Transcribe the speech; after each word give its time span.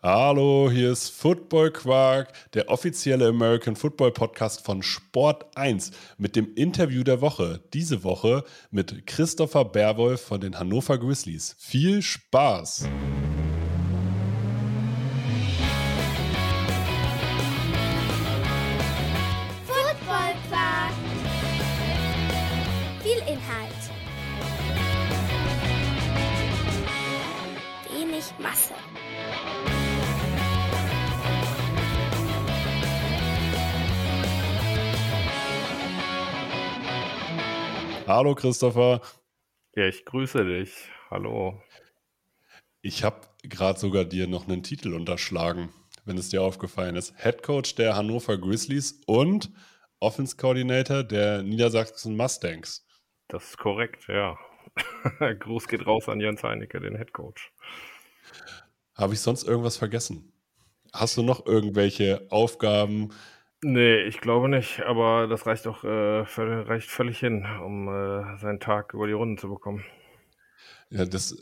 Hallo, 0.00 0.70
hier 0.70 0.92
ist 0.92 1.08
Football 1.08 1.72
Quark, 1.72 2.32
der 2.54 2.68
offizielle 2.68 3.26
American 3.26 3.74
Football 3.74 4.12
Podcast 4.12 4.64
von 4.64 4.80
Sport 4.80 5.46
1 5.56 5.90
mit 6.18 6.36
dem 6.36 6.54
Interview 6.54 7.02
der 7.02 7.20
Woche. 7.20 7.64
Diese 7.74 8.04
Woche 8.04 8.44
mit 8.70 9.08
Christopher 9.08 9.64
Berwolf 9.64 10.20
von 10.20 10.40
den 10.40 10.56
Hannover 10.56 10.98
Grizzlies. 10.98 11.56
Viel 11.58 12.00
Spaß! 12.00 12.88
Football 19.66 20.34
Quark. 20.48 20.92
Viel 23.02 23.18
Inhalt. 23.26 23.74
Wenig 27.92 28.26
Masse. 28.38 28.74
Hallo 38.08 38.34
Christopher. 38.34 39.02
Ja, 39.76 39.84
ich 39.84 40.06
grüße 40.06 40.42
dich. 40.42 40.72
Hallo. 41.10 41.60
Ich 42.80 43.04
habe 43.04 43.20
gerade 43.42 43.78
sogar 43.78 44.06
dir 44.06 44.26
noch 44.26 44.48
einen 44.48 44.62
Titel 44.62 44.94
unterschlagen, 44.94 45.68
wenn 46.06 46.16
es 46.16 46.30
dir 46.30 46.40
aufgefallen 46.40 46.96
ist. 46.96 47.12
Head 47.22 47.42
Coach 47.42 47.74
der 47.74 47.96
Hannover 47.96 48.38
Grizzlies 48.38 49.02
und 49.04 49.52
Offense 50.00 50.38
Coordinator 50.38 51.04
der 51.04 51.42
Niedersachsen 51.42 52.16
Mustangs. 52.16 52.86
Das 53.28 53.44
ist 53.44 53.58
korrekt, 53.58 54.06
ja. 54.08 54.38
Gruß 55.40 55.68
geht 55.68 55.86
raus 55.86 56.08
an 56.08 56.18
Jens 56.18 56.42
Heinecke, 56.42 56.80
den 56.80 56.96
Head 56.96 57.12
Coach. 57.12 57.52
Habe 58.94 59.12
ich 59.12 59.20
sonst 59.20 59.46
irgendwas 59.46 59.76
vergessen? 59.76 60.32
Hast 60.94 61.18
du 61.18 61.22
noch 61.22 61.44
irgendwelche 61.44 62.26
Aufgaben? 62.30 63.10
Nee, 63.62 64.02
ich 64.02 64.20
glaube 64.20 64.48
nicht, 64.48 64.82
aber 64.86 65.26
das 65.26 65.46
reicht 65.46 65.66
doch 65.66 65.82
äh, 65.82 66.24
völlig 66.26 67.18
hin, 67.18 67.44
um 67.64 67.88
äh, 67.88 68.38
seinen 68.38 68.60
Tag 68.60 68.94
über 68.94 69.08
die 69.08 69.14
Runden 69.14 69.36
zu 69.36 69.48
bekommen. 69.48 69.84
Ja, 70.90 71.04
das, 71.04 71.36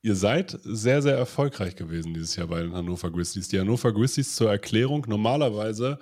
ihr 0.00 0.14
seid 0.14 0.58
sehr, 0.62 1.02
sehr 1.02 1.16
erfolgreich 1.16 1.76
gewesen 1.76 2.14
dieses 2.14 2.34
Jahr 2.36 2.46
bei 2.46 2.62
den 2.62 2.72
Hannover 2.72 3.10
Grizzlies. 3.10 3.48
Die 3.48 3.60
Hannover 3.60 3.92
Grizzlies 3.92 4.36
zur 4.36 4.50
Erklärung, 4.50 5.04
normalerweise 5.06 5.98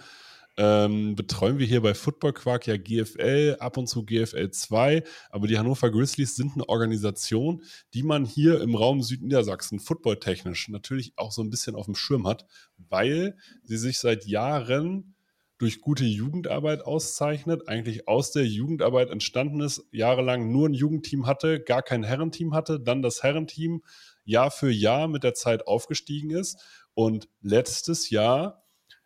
ähm, 0.59 1.17
betreuen 1.17 1.59
wir 1.59 1.67
hier 1.67 1.81
bei 1.81 1.95
Football 1.95 2.35
Quark 2.35 2.67
ja 2.67 2.77
GFL, 2.77 3.57
ab 3.59 3.77
und 3.77 3.89
zu 3.89 4.05
GFL 4.05 4.51
2, 4.51 5.03
aber 5.31 5.47
die 5.47 5.59
Hannover 5.59 5.91
Grizzlies 5.91 6.37
sind 6.37 6.55
eine 6.55 6.69
Organisation, 6.69 7.63
die 7.95 8.03
man 8.05 8.25
hier 8.25 8.61
im 8.61 8.75
Raum 8.75 9.03
Südniedersachsen 9.03 9.81
footballtechnisch 9.81 10.69
natürlich 10.69 11.13
auch 11.17 11.33
so 11.33 11.43
ein 11.43 11.51
bisschen 11.51 11.75
auf 11.75 11.87
dem 11.87 11.95
Schirm 11.95 12.27
hat, 12.27 12.45
weil 12.77 13.37
sie 13.63 13.79
sich 13.79 13.99
seit 13.99 14.25
Jahren 14.25 15.15
durch 15.59 15.81
gute 15.81 16.05
Jugendarbeit 16.05 16.83
auszeichnet, 16.85 17.69
eigentlich 17.69 18.09
aus 18.09 18.31
der 18.31 18.47
Jugendarbeit 18.47 19.11
entstanden 19.11 19.61
ist, 19.61 19.85
jahrelang 19.91 20.51
nur 20.53 20.69
ein 20.69 20.75
Jugendteam 20.75 21.27
hatte, 21.27 21.61
gar 21.61 21.83
kein 21.83 22.05
Herrenteam 22.05 22.55
hatte, 22.55 22.81
dann 22.81 23.03
das 23.03 23.23
Herrenteam 23.23 23.83
Jahr 24.25 24.51
für 24.51 24.71
Jahr 24.71 25.09
mit 25.09 25.25
der 25.25 25.35
Zeit 25.35 25.67
aufgestiegen 25.67 26.31
ist 26.31 26.59
und 26.95 27.29
letztes 27.41 28.11
Jahr 28.11 28.65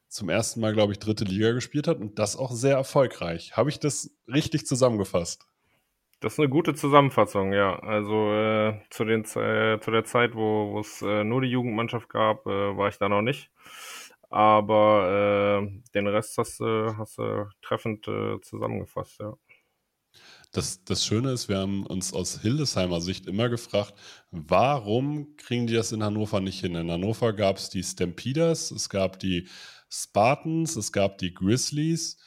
zum 0.09 0.29
ersten 0.29 0.61
Mal, 0.61 0.75
glaube 0.75 0.93
ich, 0.93 0.99
dritte 0.99 1.25
Liga 1.25 1.53
gespielt 1.53 1.89
hat 1.89 1.99
und 1.99 2.19
das 2.19 2.37
auch 2.37 2.53
sehr 2.53 2.77
erfolgreich. 2.77 3.57
Habe 3.57 3.71
ich 3.71 3.81
das 3.81 4.11
richtig 4.29 4.67
zusammengefasst? 4.67 5.47
Das 6.21 6.35
ist 6.35 6.39
eine 6.39 6.49
gute 6.49 6.75
Zusammenfassung, 6.75 7.53
ja. 7.53 7.79
Also 7.81 8.33
äh, 8.33 8.81
zu, 8.91 9.05
den, 9.05 9.25
Ze- 9.25 9.79
zu 9.81 9.91
der 9.91 10.05
Zeit, 10.05 10.35
wo 10.37 10.73
wo 10.73 10.81
es 10.81 11.03
äh, 11.03 11.25
nur 11.25 11.41
die 11.41 11.49
Jugendmannschaft 11.49 12.09
gab, 12.09 12.47
äh, 12.47 12.77
war 12.77 12.89
ich 12.89 12.99
da 12.99 13.09
noch 13.09 13.23
nicht. 13.23 13.51
Aber 14.33 15.61
äh, 15.63 15.81
den 15.95 16.07
Rest 16.07 16.39
hast 16.39 16.61
du 16.61 16.97
hast 16.97 17.19
du 17.19 17.49
treffend 17.61 18.09
äh, 18.09 18.41
zusammengefasst, 18.41 19.21
ja. 19.21 19.35
Das, 20.53 20.85
das 20.85 21.05
Schöne 21.05 21.33
ist, 21.33 21.49
wir 21.49 21.59
haben 21.59 21.87
uns 21.87 22.13
aus 22.13 22.41
Hildesheimer 22.41 23.01
Sicht 23.01 23.27
immer 23.27 23.49
gefragt, 23.49 23.95
warum 24.31 25.37
kriegen 25.37 25.67
die 25.67 25.75
das 25.75 25.93
in 25.93 26.03
Hannover 26.03 26.41
nicht 26.41 26.61
hin? 26.61 26.75
In 26.75 26.91
Hannover 26.91 27.33
gab 27.33 27.57
es 27.57 27.71
die 27.71 27.83
Stampeders, 27.83 28.71
es 28.71 28.89
gab 28.89 29.19
die 29.19 29.49
Spartans, 29.91 30.77
es 30.77 30.93
gab 30.93 31.19
die 31.19 31.33
Grizzlies. 31.33 32.19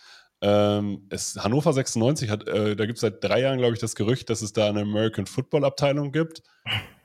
Ähm, 0.41 1.07
es, 1.09 1.37
Hannover 1.37 1.73
96 1.73 2.29
hat, 2.29 2.47
äh, 2.47 2.75
da 2.75 2.85
gibt 2.85 2.97
es 2.97 3.01
seit 3.01 3.23
drei 3.23 3.41
Jahren, 3.41 3.57
glaube 3.59 3.73
ich, 3.73 3.79
das 3.79 3.95
Gerücht, 3.95 4.29
dass 4.29 4.41
es 4.41 4.53
da 4.53 4.69
eine 4.69 4.81
American 4.81 5.25
Football 5.25 5.66
Abteilung 5.66 6.11
gibt 6.11 6.43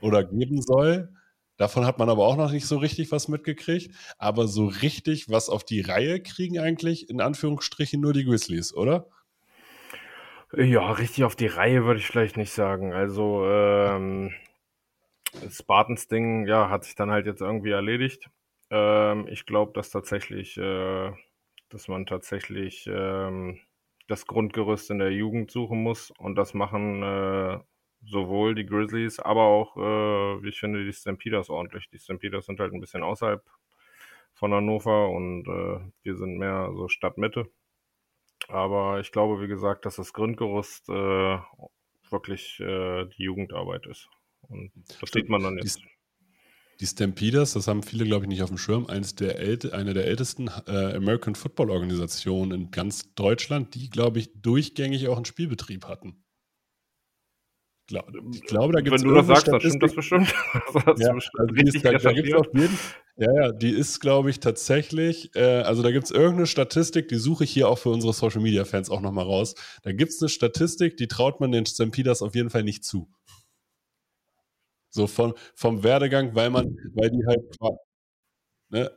oder 0.01 0.23
geben 0.23 0.61
soll. 0.61 1.13
Davon 1.61 1.85
hat 1.85 1.99
man 1.99 2.09
aber 2.09 2.25
auch 2.25 2.37
noch 2.37 2.51
nicht 2.51 2.65
so 2.65 2.79
richtig 2.79 3.11
was 3.11 3.27
mitgekriegt. 3.27 3.95
Aber 4.17 4.47
so 4.47 4.65
richtig 4.65 5.29
was 5.29 5.47
auf 5.47 5.63
die 5.63 5.81
Reihe 5.81 6.19
kriegen 6.19 6.57
eigentlich 6.57 7.07
in 7.07 7.21
Anführungsstrichen 7.21 8.01
nur 8.01 8.13
die 8.13 8.25
Grizzlies, 8.25 8.73
oder? 8.73 9.05
Ja, 10.53 10.91
richtig 10.93 11.23
auf 11.23 11.35
die 11.35 11.45
Reihe 11.45 11.85
würde 11.85 11.99
ich 11.99 12.07
vielleicht 12.07 12.35
nicht 12.35 12.51
sagen. 12.51 12.93
Also, 12.93 13.45
ähm, 13.45 14.33
Spartans 15.51 16.07
Ding, 16.07 16.47
ja, 16.47 16.71
hat 16.71 16.83
sich 16.83 16.95
dann 16.95 17.11
halt 17.11 17.27
jetzt 17.27 17.41
irgendwie 17.41 17.69
erledigt. 17.69 18.31
Ähm, 18.71 19.27
ich 19.27 19.45
glaube, 19.45 19.71
dass 19.73 19.91
tatsächlich, 19.91 20.57
äh, 20.57 21.11
dass 21.69 21.87
man 21.87 22.07
tatsächlich 22.07 22.89
ähm, 22.91 23.59
das 24.07 24.25
Grundgerüst 24.25 24.89
in 24.89 24.97
der 24.97 25.11
Jugend 25.11 25.51
suchen 25.51 25.83
muss 25.83 26.09
und 26.17 26.33
das 26.37 26.55
machen 26.55 27.03
äh, 27.03 27.59
sowohl 28.03 28.55
die 28.55 28.65
Grizzlies, 28.65 29.19
aber 29.19 29.43
auch, 29.43 29.77
äh, 29.77 30.43
wie 30.43 30.49
ich 30.49 30.59
finde, 30.59 30.83
die 30.83 30.93
Stampeders 30.93 31.49
ordentlich. 31.49 31.89
Die 31.89 31.99
Stampeders 31.99 32.45
sind 32.45 32.59
halt 32.59 32.73
ein 32.73 32.79
bisschen 32.79 33.03
außerhalb 33.03 33.43
von 34.33 34.53
Hannover 34.53 35.09
und 35.09 35.47
äh, 35.47 35.91
wir 36.03 36.15
sind 36.15 36.37
mehr 36.37 36.71
so 36.75 36.87
Stadtmitte. 36.87 37.49
Aber 38.47 38.99
ich 38.99 39.11
glaube, 39.11 39.41
wie 39.41 39.47
gesagt, 39.47 39.85
dass 39.85 39.97
das 39.97 40.13
Grundgerüst 40.13 40.89
äh, 40.89 41.37
wirklich 42.09 42.59
äh, 42.59 43.05
die 43.05 43.23
Jugendarbeit 43.23 43.85
ist. 43.85 44.09
Und 44.41 44.71
das 44.99 45.11
sieht 45.11 45.29
man 45.29 45.43
dann 45.43 45.57
jetzt. 45.57 45.81
Die 46.79 46.87
Stampeders, 46.87 47.53
das 47.53 47.67
haben 47.67 47.83
viele, 47.83 48.05
glaube 48.05 48.25
ich, 48.25 48.29
nicht 48.29 48.41
auf 48.41 48.49
dem 48.49 48.57
Schirm, 48.57 48.87
eines 48.87 49.13
der 49.13 49.37
älte, 49.37 49.73
eine 49.75 49.93
der 49.93 50.07
ältesten 50.07 50.47
äh, 50.47 50.95
American 50.95 51.35
Football 51.35 51.69
Organisationen 51.69 52.59
in 52.59 52.71
ganz 52.71 53.13
Deutschland, 53.13 53.75
die, 53.75 53.91
glaube 53.91 54.17
ich, 54.17 54.31
durchgängig 54.41 55.07
auch 55.07 55.15
einen 55.15 55.25
Spielbetrieb 55.25 55.85
hatten. 55.85 56.23
Gla- 57.91 58.05
Ich 58.33 58.43
glaube, 58.43 58.73
da 58.73 58.81
gibt 58.81 58.95
es 58.95 59.03
Wenn 59.03 59.09
du 59.09 59.15
das 59.15 59.27
sagst, 59.27 59.47
dann 59.47 59.59
stimmt 59.59 59.83
das 59.83 59.93
bestimmt. 59.93 60.33
Das 60.85 60.99
Ja, 60.99 61.11
also 61.11 61.53
die 61.53 61.67
ist, 61.67 61.83
da, 61.85 61.91
da 61.91 62.13
gibt's 62.13 62.33
auf 62.33 62.47
jeden, 62.53 62.77
ja, 63.17 63.33
ja, 63.33 63.51
die 63.51 63.71
ist, 63.71 63.99
glaube 63.99 64.29
ich, 64.29 64.39
tatsächlich, 64.39 65.35
äh, 65.35 65.61
also 65.61 65.83
da 65.83 65.91
gibt 65.91 66.05
es 66.05 66.11
irgendeine 66.11 66.47
Statistik, 66.47 67.09
die 67.09 67.17
suche 67.17 67.43
ich 67.43 67.51
hier 67.51 67.67
auch 67.67 67.77
für 67.77 67.89
unsere 67.89 68.13
Social 68.13 68.41
Media 68.41 68.65
Fans 68.65 68.89
auch 68.89 69.01
nochmal 69.01 69.25
raus. 69.25 69.55
Da 69.83 69.91
gibt 69.91 70.11
es 70.11 70.21
eine 70.21 70.29
Statistik, 70.29 70.97
die 70.97 71.07
traut 71.07 71.39
man 71.39 71.51
den 71.51 71.65
Stampeders 71.65 72.21
auf 72.21 72.33
jeden 72.35 72.49
Fall 72.49 72.63
nicht 72.63 72.83
zu. 72.85 73.09
So 74.89 75.07
von, 75.07 75.33
vom 75.55 75.83
Werdegang, 75.83 76.35
weil 76.35 76.49
man, 76.49 76.77
weil 76.93 77.09
die 77.11 77.25
halt, 77.25 77.41
ne, 78.69 78.91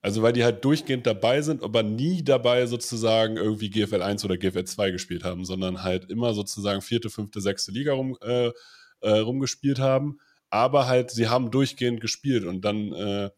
also 0.00 0.22
weil 0.22 0.32
die 0.32 0.44
halt 0.44 0.64
durchgehend 0.64 1.06
dabei 1.06 1.42
sind, 1.42 1.62
aber 1.62 1.82
nie 1.82 2.22
dabei 2.22 2.66
sozusagen 2.66 3.36
irgendwie 3.36 3.70
GFL 3.70 4.02
1 4.02 4.24
oder 4.24 4.36
GFL 4.36 4.64
2 4.64 4.90
gespielt 4.92 5.24
haben, 5.24 5.44
sondern 5.44 5.82
halt 5.82 6.10
immer 6.10 6.34
sozusagen 6.34 6.82
vierte, 6.82 7.10
fünfte, 7.10 7.40
sechste 7.40 7.72
Liga 7.72 7.94
rum, 7.94 8.16
äh, 8.22 8.52
äh, 9.00 9.18
rumgespielt 9.18 9.78
haben. 9.80 10.18
Aber 10.50 10.86
halt, 10.86 11.10
sie 11.10 11.28
haben 11.28 11.50
durchgehend 11.50 12.00
gespielt 12.00 12.44
und 12.44 12.64
dann, 12.64 12.92
äh, 12.92 13.30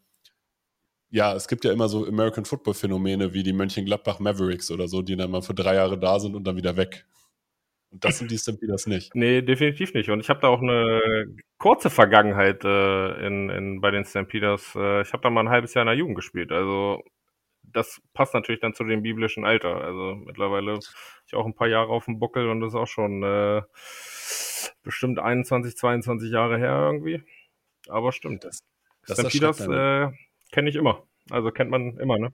ja, 1.10 1.34
es 1.34 1.48
gibt 1.48 1.64
ja 1.64 1.72
immer 1.72 1.88
so 1.88 2.06
American 2.06 2.44
Football 2.44 2.74
Phänomene 2.74 3.32
wie 3.34 3.42
die 3.42 3.52
Mönchengladbach 3.52 4.20
Mavericks 4.20 4.70
oder 4.70 4.86
so, 4.86 5.02
die 5.02 5.16
dann 5.16 5.30
mal 5.30 5.42
für 5.42 5.54
drei 5.54 5.74
Jahre 5.74 5.98
da 5.98 6.20
sind 6.20 6.36
und 6.36 6.44
dann 6.44 6.56
wieder 6.56 6.76
weg. 6.76 7.06
Und 7.90 8.04
das 8.04 8.18
sind 8.18 8.30
die 8.30 8.38
Stampeders 8.38 8.86
nicht. 8.86 9.14
Nee, 9.14 9.42
definitiv 9.42 9.94
nicht. 9.94 10.10
Und 10.10 10.20
ich 10.20 10.30
habe 10.30 10.40
da 10.40 10.48
auch 10.48 10.62
eine 10.62 11.26
kurze 11.58 11.90
Vergangenheit 11.90 12.64
äh, 12.64 13.26
in, 13.26 13.50
in, 13.50 13.80
bei 13.80 13.90
den 13.90 14.04
Stampeders. 14.04 14.74
Äh, 14.76 15.02
ich 15.02 15.12
habe 15.12 15.22
da 15.22 15.30
mal 15.30 15.40
ein 15.40 15.50
halbes 15.50 15.74
Jahr 15.74 15.82
in 15.82 15.88
der 15.88 15.96
Jugend 15.96 16.16
gespielt. 16.16 16.52
Also 16.52 17.02
das 17.62 18.00
passt 18.14 18.34
natürlich 18.34 18.60
dann 18.60 18.74
zu 18.74 18.84
dem 18.84 19.02
biblischen 19.02 19.44
Alter. 19.44 19.76
Also 19.76 20.14
mittlerweile 20.14 20.72
habe 20.72 20.80
ich 21.26 21.34
auch 21.34 21.46
ein 21.46 21.54
paar 21.54 21.68
Jahre 21.68 21.88
auf 21.88 22.04
dem 22.04 22.18
Buckel 22.18 22.48
und 22.48 22.60
das 22.60 22.70
ist 22.70 22.76
auch 22.76 22.86
schon 22.86 23.22
äh, 23.22 23.62
bestimmt 24.82 25.18
21, 25.18 25.76
22 25.76 26.30
Jahre 26.30 26.58
her 26.58 26.90
irgendwie. 26.92 27.22
Aber 27.88 28.12
stimmt. 28.12 28.44
Das, 28.44 28.60
das 29.06 29.18
Stampeders 29.18 29.60
äh, 29.60 30.10
kenne 30.52 30.70
ich 30.70 30.76
immer. 30.76 31.06
Also 31.30 31.50
kennt 31.50 31.70
man 31.70 31.96
immer, 31.98 32.18
ne? 32.18 32.32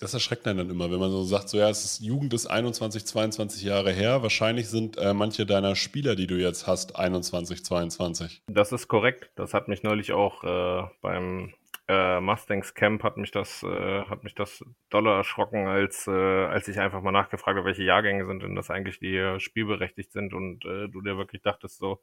Das 0.00 0.14
erschreckt 0.14 0.46
einen 0.46 0.56
dann 0.56 0.70
immer, 0.70 0.90
wenn 0.90 0.98
man 0.98 1.10
so 1.10 1.22
sagt, 1.24 1.50
so 1.50 1.58
ja, 1.58 1.68
es 1.68 1.84
ist 1.84 2.00
Jugend 2.00 2.32
ist 2.32 2.46
21, 2.46 3.04
22 3.04 3.62
Jahre 3.62 3.92
her. 3.92 4.22
Wahrscheinlich 4.22 4.70
sind 4.70 4.96
äh, 4.96 5.12
manche 5.12 5.44
deiner 5.44 5.76
Spieler, 5.76 6.16
die 6.16 6.26
du 6.26 6.36
jetzt 6.36 6.66
hast, 6.66 6.96
21, 6.96 7.62
22. 7.62 8.42
Das 8.46 8.72
ist 8.72 8.88
korrekt. 8.88 9.30
Das 9.36 9.52
hat 9.52 9.68
mich 9.68 9.82
neulich 9.82 10.12
auch 10.12 10.42
äh, 10.42 10.88
beim 11.02 11.52
äh, 11.86 12.18
Mustangs 12.20 12.72
Camp 12.72 13.02
hat 13.02 13.18
mich 13.18 13.30
das 13.30 13.62
äh, 13.62 14.02
hat 14.04 14.24
mich 14.24 14.34
das 14.34 14.64
doller 14.88 15.16
erschrocken, 15.16 15.66
als 15.66 16.06
äh, 16.06 16.10
als 16.10 16.66
ich 16.68 16.78
einfach 16.78 17.02
mal 17.02 17.12
nachgefragt 17.12 17.58
habe, 17.58 17.66
welche 17.66 17.82
Jahrgänge 17.82 18.26
sind 18.26 18.42
denn 18.42 18.54
das 18.54 18.70
eigentlich, 18.70 19.00
die 19.00 19.10
hier 19.10 19.38
spielberechtigt 19.38 20.12
sind 20.12 20.32
und 20.32 20.64
äh, 20.64 20.88
du 20.88 21.02
dir 21.02 21.18
wirklich 21.18 21.42
dachtest 21.42 21.78
so, 21.78 22.00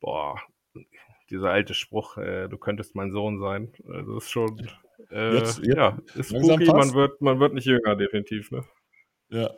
boah, 0.00 0.40
dieser 1.30 1.50
alte 1.50 1.74
Spruch, 1.74 2.16
äh, 2.16 2.48
du 2.48 2.58
könntest 2.58 2.96
mein 2.96 3.12
Sohn 3.12 3.38
sein. 3.38 3.72
Also 3.88 4.14
das 4.14 4.24
ist 4.24 4.30
schon 4.30 4.68
äh, 5.10 5.36
jetzt, 5.36 5.58
jetzt, 5.58 5.76
ja, 5.76 5.98
ist 6.14 6.30
spooky, 6.30 6.66
man 6.66 6.94
wird, 6.94 7.20
man 7.20 7.40
wird 7.40 7.54
nicht 7.54 7.66
jünger, 7.66 7.96
definitiv, 7.96 8.50
ne? 8.50 8.64
Ja. 9.30 9.50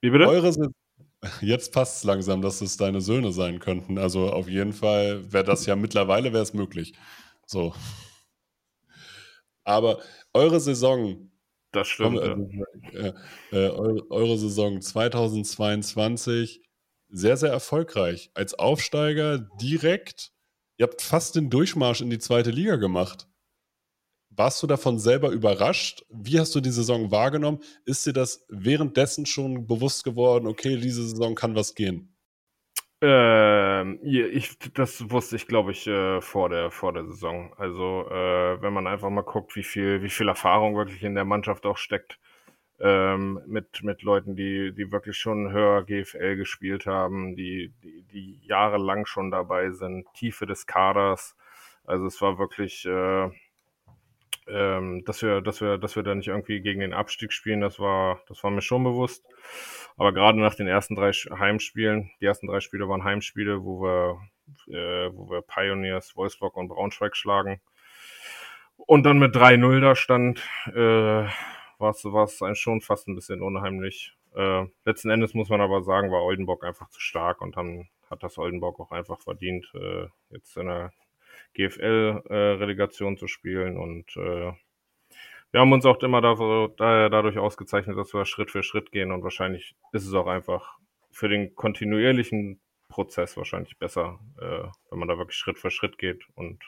Wie 0.00 0.10
bitte? 0.10 0.26
Eure 0.26 0.52
sind, 0.52 0.74
jetzt 1.40 1.72
passt 1.72 1.98
es 1.98 2.04
langsam, 2.04 2.42
dass 2.42 2.60
es 2.60 2.76
deine 2.76 3.00
Söhne 3.00 3.32
sein 3.32 3.60
könnten. 3.60 3.98
Also 3.98 4.32
auf 4.32 4.48
jeden 4.48 4.72
Fall 4.72 5.32
wäre 5.32 5.44
das 5.44 5.66
ja 5.66 5.76
mittlerweile 5.76 6.32
wäre 6.32 6.42
es 6.42 6.54
möglich. 6.54 6.94
So. 7.46 7.74
Aber 9.64 10.00
eure 10.32 10.60
Saison. 10.60 11.30
Das 11.70 11.88
stimmt. 11.88 12.18
Also, 12.18 12.48
äh, 12.92 13.12
äh, 13.52 13.68
eure, 13.70 14.10
eure 14.10 14.38
Saison 14.38 14.80
2022 14.80 16.62
sehr, 17.08 17.36
sehr 17.36 17.50
erfolgreich. 17.50 18.30
Als 18.34 18.54
Aufsteiger 18.54 19.38
direkt. 19.60 20.32
Ihr 20.78 20.86
habt 20.86 21.02
fast 21.02 21.36
den 21.36 21.50
Durchmarsch 21.50 22.00
in 22.00 22.10
die 22.10 22.18
zweite 22.18 22.50
Liga 22.50 22.76
gemacht. 22.76 23.28
Warst 24.34 24.62
du 24.62 24.66
davon 24.66 24.98
selber 24.98 25.30
überrascht? 25.30 26.04
Wie 26.10 26.40
hast 26.40 26.54
du 26.54 26.60
die 26.60 26.70
Saison 26.70 27.10
wahrgenommen? 27.10 27.60
Ist 27.84 28.06
dir 28.06 28.14
das 28.14 28.46
währenddessen 28.48 29.26
schon 29.26 29.66
bewusst 29.66 30.04
geworden, 30.04 30.46
okay, 30.46 30.76
diese 30.76 31.02
Saison 31.02 31.34
kann 31.34 31.54
was 31.54 31.74
gehen? 31.74 32.12
Ähm, 33.02 33.98
ich, 34.02 34.58
das 34.74 35.10
wusste 35.10 35.36
ich, 35.36 35.48
glaube 35.48 35.72
ich, 35.72 35.86
äh, 35.88 36.20
vor 36.20 36.48
der 36.48 36.70
vor 36.70 36.92
der 36.92 37.04
Saison. 37.06 37.52
Also 37.58 38.06
äh, 38.08 38.62
wenn 38.62 38.72
man 38.72 38.86
einfach 38.86 39.10
mal 39.10 39.22
guckt, 39.22 39.56
wie 39.56 39.64
viel 39.64 40.02
wie 40.02 40.08
viel 40.08 40.28
Erfahrung 40.28 40.76
wirklich 40.76 41.02
in 41.02 41.16
der 41.16 41.24
Mannschaft 41.24 41.66
auch 41.66 41.76
steckt, 41.76 42.20
ähm, 42.80 43.40
mit 43.46 43.82
mit 43.82 44.02
Leuten, 44.02 44.36
die 44.36 44.72
die 44.72 44.92
wirklich 44.92 45.16
schon 45.18 45.52
höher 45.52 45.84
GFL 45.84 46.36
gespielt 46.36 46.86
haben, 46.86 47.34
die 47.36 47.72
die, 47.82 48.04
die 48.12 48.40
jahrelang 48.46 49.04
schon 49.06 49.32
dabei 49.32 49.72
sind, 49.72 50.06
Tiefe 50.14 50.46
des 50.46 50.66
Kaders. 50.66 51.36
Also 51.84 52.06
es 52.06 52.20
war 52.22 52.38
wirklich 52.38 52.86
äh, 52.86 53.30
ähm, 54.48 55.04
dass 55.04 55.22
wir, 55.22 55.40
dass 55.40 55.60
wir, 55.60 55.78
dass 55.78 55.96
wir 55.96 56.02
da 56.02 56.14
nicht 56.14 56.28
irgendwie 56.28 56.60
gegen 56.60 56.80
den 56.80 56.92
Abstieg 56.92 57.32
spielen, 57.32 57.60
das 57.60 57.78
war, 57.78 58.20
das 58.28 58.42
war 58.42 58.50
mir 58.50 58.62
schon 58.62 58.84
bewusst. 58.84 59.24
Aber 59.96 60.12
gerade 60.12 60.40
nach 60.40 60.54
den 60.54 60.66
ersten 60.66 60.94
drei 60.96 61.12
Heimspielen, 61.12 62.10
die 62.20 62.26
ersten 62.26 62.46
drei 62.46 62.60
Spiele 62.60 62.88
waren 62.88 63.04
Heimspiele, 63.04 63.64
wo 63.64 63.82
wir, 63.82 64.20
äh, 64.68 65.10
wo 65.14 65.30
wir 65.30 65.42
Pioneers, 65.42 66.16
Wolfsburg 66.16 66.56
und 66.56 66.68
Braunschweig 66.68 67.16
schlagen. 67.16 67.60
Und 68.76 69.04
dann 69.04 69.18
mit 69.18 69.34
3-0 69.34 69.80
da 69.80 69.94
stand, 69.94 70.40
äh, 70.66 71.26
war 71.78 72.24
es 72.24 72.42
ein 72.42 72.54
schon 72.54 72.80
fast 72.80 73.08
ein 73.08 73.14
bisschen 73.14 73.42
unheimlich. 73.42 74.16
Äh, 74.34 74.66
letzten 74.84 75.10
Endes 75.10 75.34
muss 75.34 75.50
man 75.50 75.60
aber 75.60 75.82
sagen, 75.82 76.10
war 76.10 76.22
Oldenburg 76.22 76.64
einfach 76.64 76.88
zu 76.88 77.00
stark 77.00 77.42
und 77.42 77.56
dann 77.56 77.88
hat 78.10 78.22
das 78.22 78.38
Oldenburg 78.38 78.80
auch 78.80 78.90
einfach 78.90 79.20
verdient, 79.20 79.70
äh, 79.74 80.06
jetzt 80.30 80.56
in 80.56 80.66
der 80.66 80.92
GFL-Relegation 81.54 83.14
äh, 83.14 83.16
zu 83.16 83.28
spielen. 83.28 83.76
Und 83.76 84.16
äh, 84.16 84.52
wir 85.52 85.60
haben 85.60 85.72
uns 85.72 85.84
auch 85.84 86.00
immer 86.02 86.20
da, 86.20 86.34
da, 86.76 87.08
dadurch 87.08 87.38
ausgezeichnet, 87.38 87.96
dass 87.96 88.14
wir 88.14 88.24
Schritt 88.24 88.50
für 88.50 88.62
Schritt 88.62 88.92
gehen. 88.92 89.12
Und 89.12 89.22
wahrscheinlich 89.22 89.74
ist 89.92 90.06
es 90.06 90.14
auch 90.14 90.26
einfach 90.26 90.78
für 91.10 91.28
den 91.28 91.54
kontinuierlichen 91.54 92.60
Prozess 92.88 93.36
wahrscheinlich 93.36 93.78
besser, 93.78 94.18
äh, 94.38 94.68
wenn 94.90 94.98
man 94.98 95.08
da 95.08 95.18
wirklich 95.18 95.36
Schritt 95.36 95.58
für 95.58 95.70
Schritt 95.70 95.98
geht 95.98 96.24
und 96.34 96.62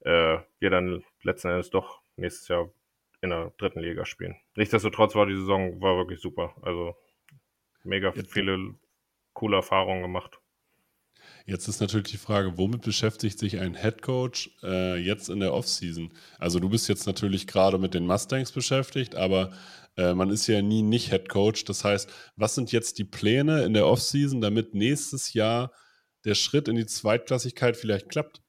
äh, 0.00 0.38
wir 0.58 0.70
dann 0.70 1.04
letzten 1.22 1.48
Endes 1.48 1.70
doch 1.70 2.00
nächstes 2.16 2.48
Jahr 2.48 2.70
in 3.20 3.30
der 3.30 3.52
dritten 3.58 3.80
Liga 3.80 4.04
spielen. 4.04 4.36
Nichtsdestotrotz 4.54 5.14
war 5.14 5.26
die 5.26 5.36
Saison 5.36 5.80
war 5.80 5.96
wirklich 5.96 6.20
super. 6.20 6.54
Also 6.62 6.96
mega 7.84 8.12
viele 8.12 8.74
coole 9.32 9.56
Erfahrungen 9.56 10.02
gemacht. 10.02 10.40
Jetzt 11.48 11.66
ist 11.66 11.80
natürlich 11.80 12.10
die 12.10 12.18
Frage, 12.18 12.58
womit 12.58 12.82
beschäftigt 12.82 13.38
sich 13.38 13.58
ein 13.58 13.74
Head 13.74 14.02
Coach 14.02 14.50
äh, 14.62 14.98
jetzt 14.98 15.30
in 15.30 15.40
der 15.40 15.54
Offseason? 15.54 16.12
Also 16.38 16.60
du 16.60 16.68
bist 16.68 16.90
jetzt 16.90 17.06
natürlich 17.06 17.46
gerade 17.46 17.78
mit 17.78 17.94
den 17.94 18.06
Mustangs 18.06 18.52
beschäftigt, 18.52 19.14
aber 19.14 19.50
äh, 19.96 20.12
man 20.12 20.28
ist 20.28 20.46
ja 20.46 20.60
nie 20.60 20.82
nicht 20.82 21.08
Head 21.08 21.30
Coach. 21.30 21.64
Das 21.64 21.86
heißt, 21.86 22.12
was 22.36 22.54
sind 22.54 22.70
jetzt 22.70 22.98
die 22.98 23.04
Pläne 23.04 23.62
in 23.62 23.72
der 23.72 23.86
Offseason, 23.86 24.42
damit 24.42 24.74
nächstes 24.74 25.32
Jahr 25.32 25.72
der 26.26 26.34
Schritt 26.34 26.68
in 26.68 26.76
die 26.76 26.84
Zweitklassigkeit 26.84 27.78
vielleicht 27.78 28.10
klappt? 28.10 28.42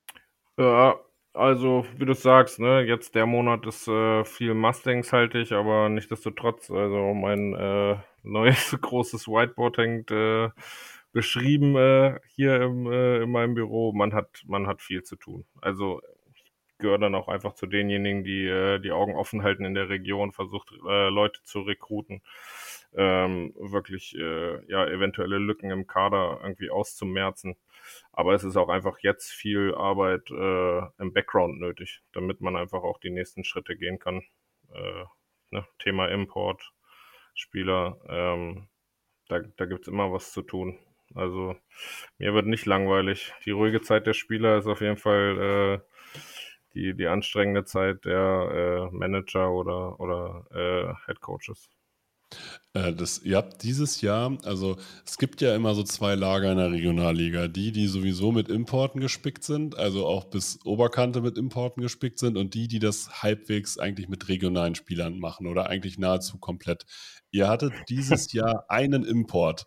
Ja, 0.57 1.00
also 1.31 1.86
wie 1.96 2.06
du 2.06 2.13
sagst, 2.13 2.60
ne, 2.60 2.81
jetzt 2.81 3.16
der 3.16 3.25
Monat 3.25 3.66
ist 3.66 3.88
äh, 3.88 4.25
viel 4.25 4.54
Mustangs 4.54 5.13
halte 5.13 5.38
ich, 5.40 5.54
aber 5.54 5.88
nichtsdestotrotz, 5.88 6.69
also 6.69 7.13
mein 7.13 7.54
äh, 7.54 7.96
neues 8.24 8.78
großes 8.81 9.30
Whiteboard 9.30 9.78
hängt 9.78 10.12
äh, 10.12 10.50
beschrieben 11.12 11.76
äh, 11.76 12.20
hier 12.28 12.62
im, 12.62 12.92
äh, 12.92 13.24
in 13.24 13.32
meinem 13.32 13.56
Büro. 13.56 13.94
Man 13.94 14.14
hat, 14.14 14.44
man 14.46 14.68
hat 14.68 14.82
viel 14.82 15.04
zu 15.04 15.16
tun. 15.16 15.46
Also 15.62 16.02
ich 16.34 16.44
gehöre 16.78 17.00
dann 17.00 17.16
auch 17.16 17.28
einfach 17.28 17.54
zu 17.54 17.68
denjenigen, 17.68 18.24
die 18.24 18.46
äh, 18.46 18.80
die 18.80 18.92
Augen 18.92 19.16
offen 19.16 19.44
halten 19.44 19.66
in 19.66 19.74
der 19.74 19.90
Region, 19.90 20.32
versucht 20.32 20.72
äh, 20.88 21.10
Leute 21.10 21.42
zu 21.44 21.62
rekruten, 21.62 22.22
ähm, 22.94 23.54
wirklich 23.58 24.16
äh, 24.16 24.66
ja 24.72 24.86
eventuelle 24.88 25.38
Lücken 25.38 25.72
im 25.72 25.88
Kader 25.88 26.40
irgendwie 26.44 26.70
auszumerzen. 26.70 27.56
Aber 28.12 28.34
es 28.34 28.44
ist 28.44 28.58
auch 28.58 28.70
einfach 28.70 29.00
jetzt 29.00 29.32
viel 29.32 29.74
Arbeit 29.76 30.30
äh, 30.32 30.80
im 31.02 31.14
Background 31.14 31.60
nötig, 31.60 32.02
damit 32.14 32.42
man 32.42 32.56
einfach 32.56 32.84
auch 32.84 33.00
die 33.00 33.10
nächsten 33.10 33.44
Schritte 33.44 33.76
gehen 33.78 34.00
kann. 34.00 34.22
Äh, 34.74 35.06
ne? 35.52 35.66
Thema 35.80 36.08
Import, 36.10 36.72
Spieler, 37.34 38.00
ähm, 38.08 38.68
da, 39.28 39.40
da 39.40 39.66
gibt 39.66 39.82
es 39.82 39.88
immer 39.88 40.12
was 40.12 40.32
zu 40.34 40.42
tun. 40.42 40.78
Also 41.16 41.56
mir 42.18 42.34
wird 42.34 42.46
nicht 42.46 42.66
langweilig. 42.66 43.34
Die 43.46 43.52
ruhige 43.52 43.82
Zeit 43.82 44.08
der 44.08 44.14
Spieler 44.14 44.58
ist 44.58 44.68
auf 44.68 44.82
jeden 44.82 44.98
Fall 44.98 45.82
äh, 45.82 46.20
die, 46.74 46.96
die 46.96 47.08
anstrengende 47.08 47.66
Zeit 47.66 48.06
der 48.06 48.90
äh, 48.92 48.96
Manager 48.96 49.52
oder, 49.52 50.00
oder 50.00 50.46
äh, 50.52 50.94
Head 51.06 51.22
Coaches. 51.22 51.70
Äh, 52.74 52.94
das, 52.94 53.20
ihr 53.24 53.38
habt 53.38 53.64
dieses 53.64 54.02
Jahr, 54.02 54.38
also 54.44 54.78
es 55.06 55.18
gibt 55.18 55.42
ja 55.42 55.56
immer 55.56 55.74
so 55.74 55.84
zwei 55.84 56.16
Lager 56.16 56.51
in 56.51 56.58
der 56.58 56.72
Regionalliga. 56.72 57.48
Die, 57.48 57.72
die 57.72 57.88
sowieso 57.88 58.32
mit 58.32 58.50
Importen 58.50 59.01
gespickt 59.01 59.44
sind, 59.44 59.78
also 59.78 60.06
auch 60.06 60.25
bis 60.25 60.60
Oberkante 60.66 61.22
mit 61.22 61.38
Importen 61.38 61.82
gespickt 61.82 62.20
sind 62.20 62.38
und 62.38 62.54
die, 62.54 62.68
die 62.68 62.80
das 62.80 63.24
halbwegs 63.24 63.80
eigentlich 63.80 64.10
mit 64.10 64.28
regionalen 64.30 64.75
Spielern 64.75 65.20
machen 65.20 65.48
oder 65.48 65.70
eigentlich 65.70 65.98
nahezu 65.98 66.38
komplett. 66.38 66.86
Ihr 67.32 67.48
hattet 67.48 67.74
dieses 67.89 68.32
Jahr 68.34 68.66
einen 68.70 69.04
Import 69.04 69.66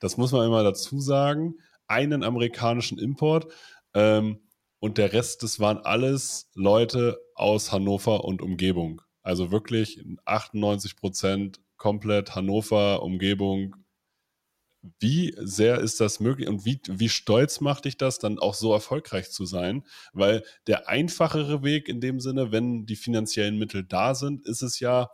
das 0.00 0.16
muss 0.16 0.32
man 0.32 0.46
immer 0.46 0.64
dazu 0.64 1.00
sagen, 1.00 1.54
einen 1.86 2.24
amerikanischen 2.24 2.98
Import. 2.98 3.52
Ähm, 3.94 4.40
und 4.80 4.96
der 4.96 5.12
Rest, 5.12 5.42
das 5.42 5.60
waren 5.60 5.78
alles 5.78 6.50
Leute 6.54 7.20
aus 7.34 7.70
Hannover 7.70 8.24
und 8.24 8.40
Umgebung. 8.40 9.02
Also 9.22 9.52
wirklich 9.52 10.02
98 10.24 10.96
Prozent 10.96 11.60
komplett 11.76 12.34
Hannover, 12.34 13.02
Umgebung. 13.02 13.76
Wie 14.98 15.34
sehr 15.38 15.78
ist 15.80 16.00
das 16.00 16.20
möglich 16.20 16.48
und 16.48 16.64
wie, 16.64 16.80
wie 16.88 17.10
stolz 17.10 17.60
macht 17.60 17.84
dich 17.84 17.98
das, 17.98 18.18
dann 18.18 18.38
auch 18.38 18.54
so 18.54 18.72
erfolgreich 18.72 19.30
zu 19.30 19.44
sein? 19.44 19.84
Weil 20.14 20.42
der 20.66 20.88
einfachere 20.88 21.62
Weg 21.62 21.88
in 21.88 22.00
dem 22.00 22.18
Sinne, 22.18 22.50
wenn 22.50 22.86
die 22.86 22.96
finanziellen 22.96 23.58
Mittel 23.58 23.84
da 23.84 24.14
sind, 24.14 24.46
ist 24.46 24.62
es 24.62 24.80
ja, 24.80 25.10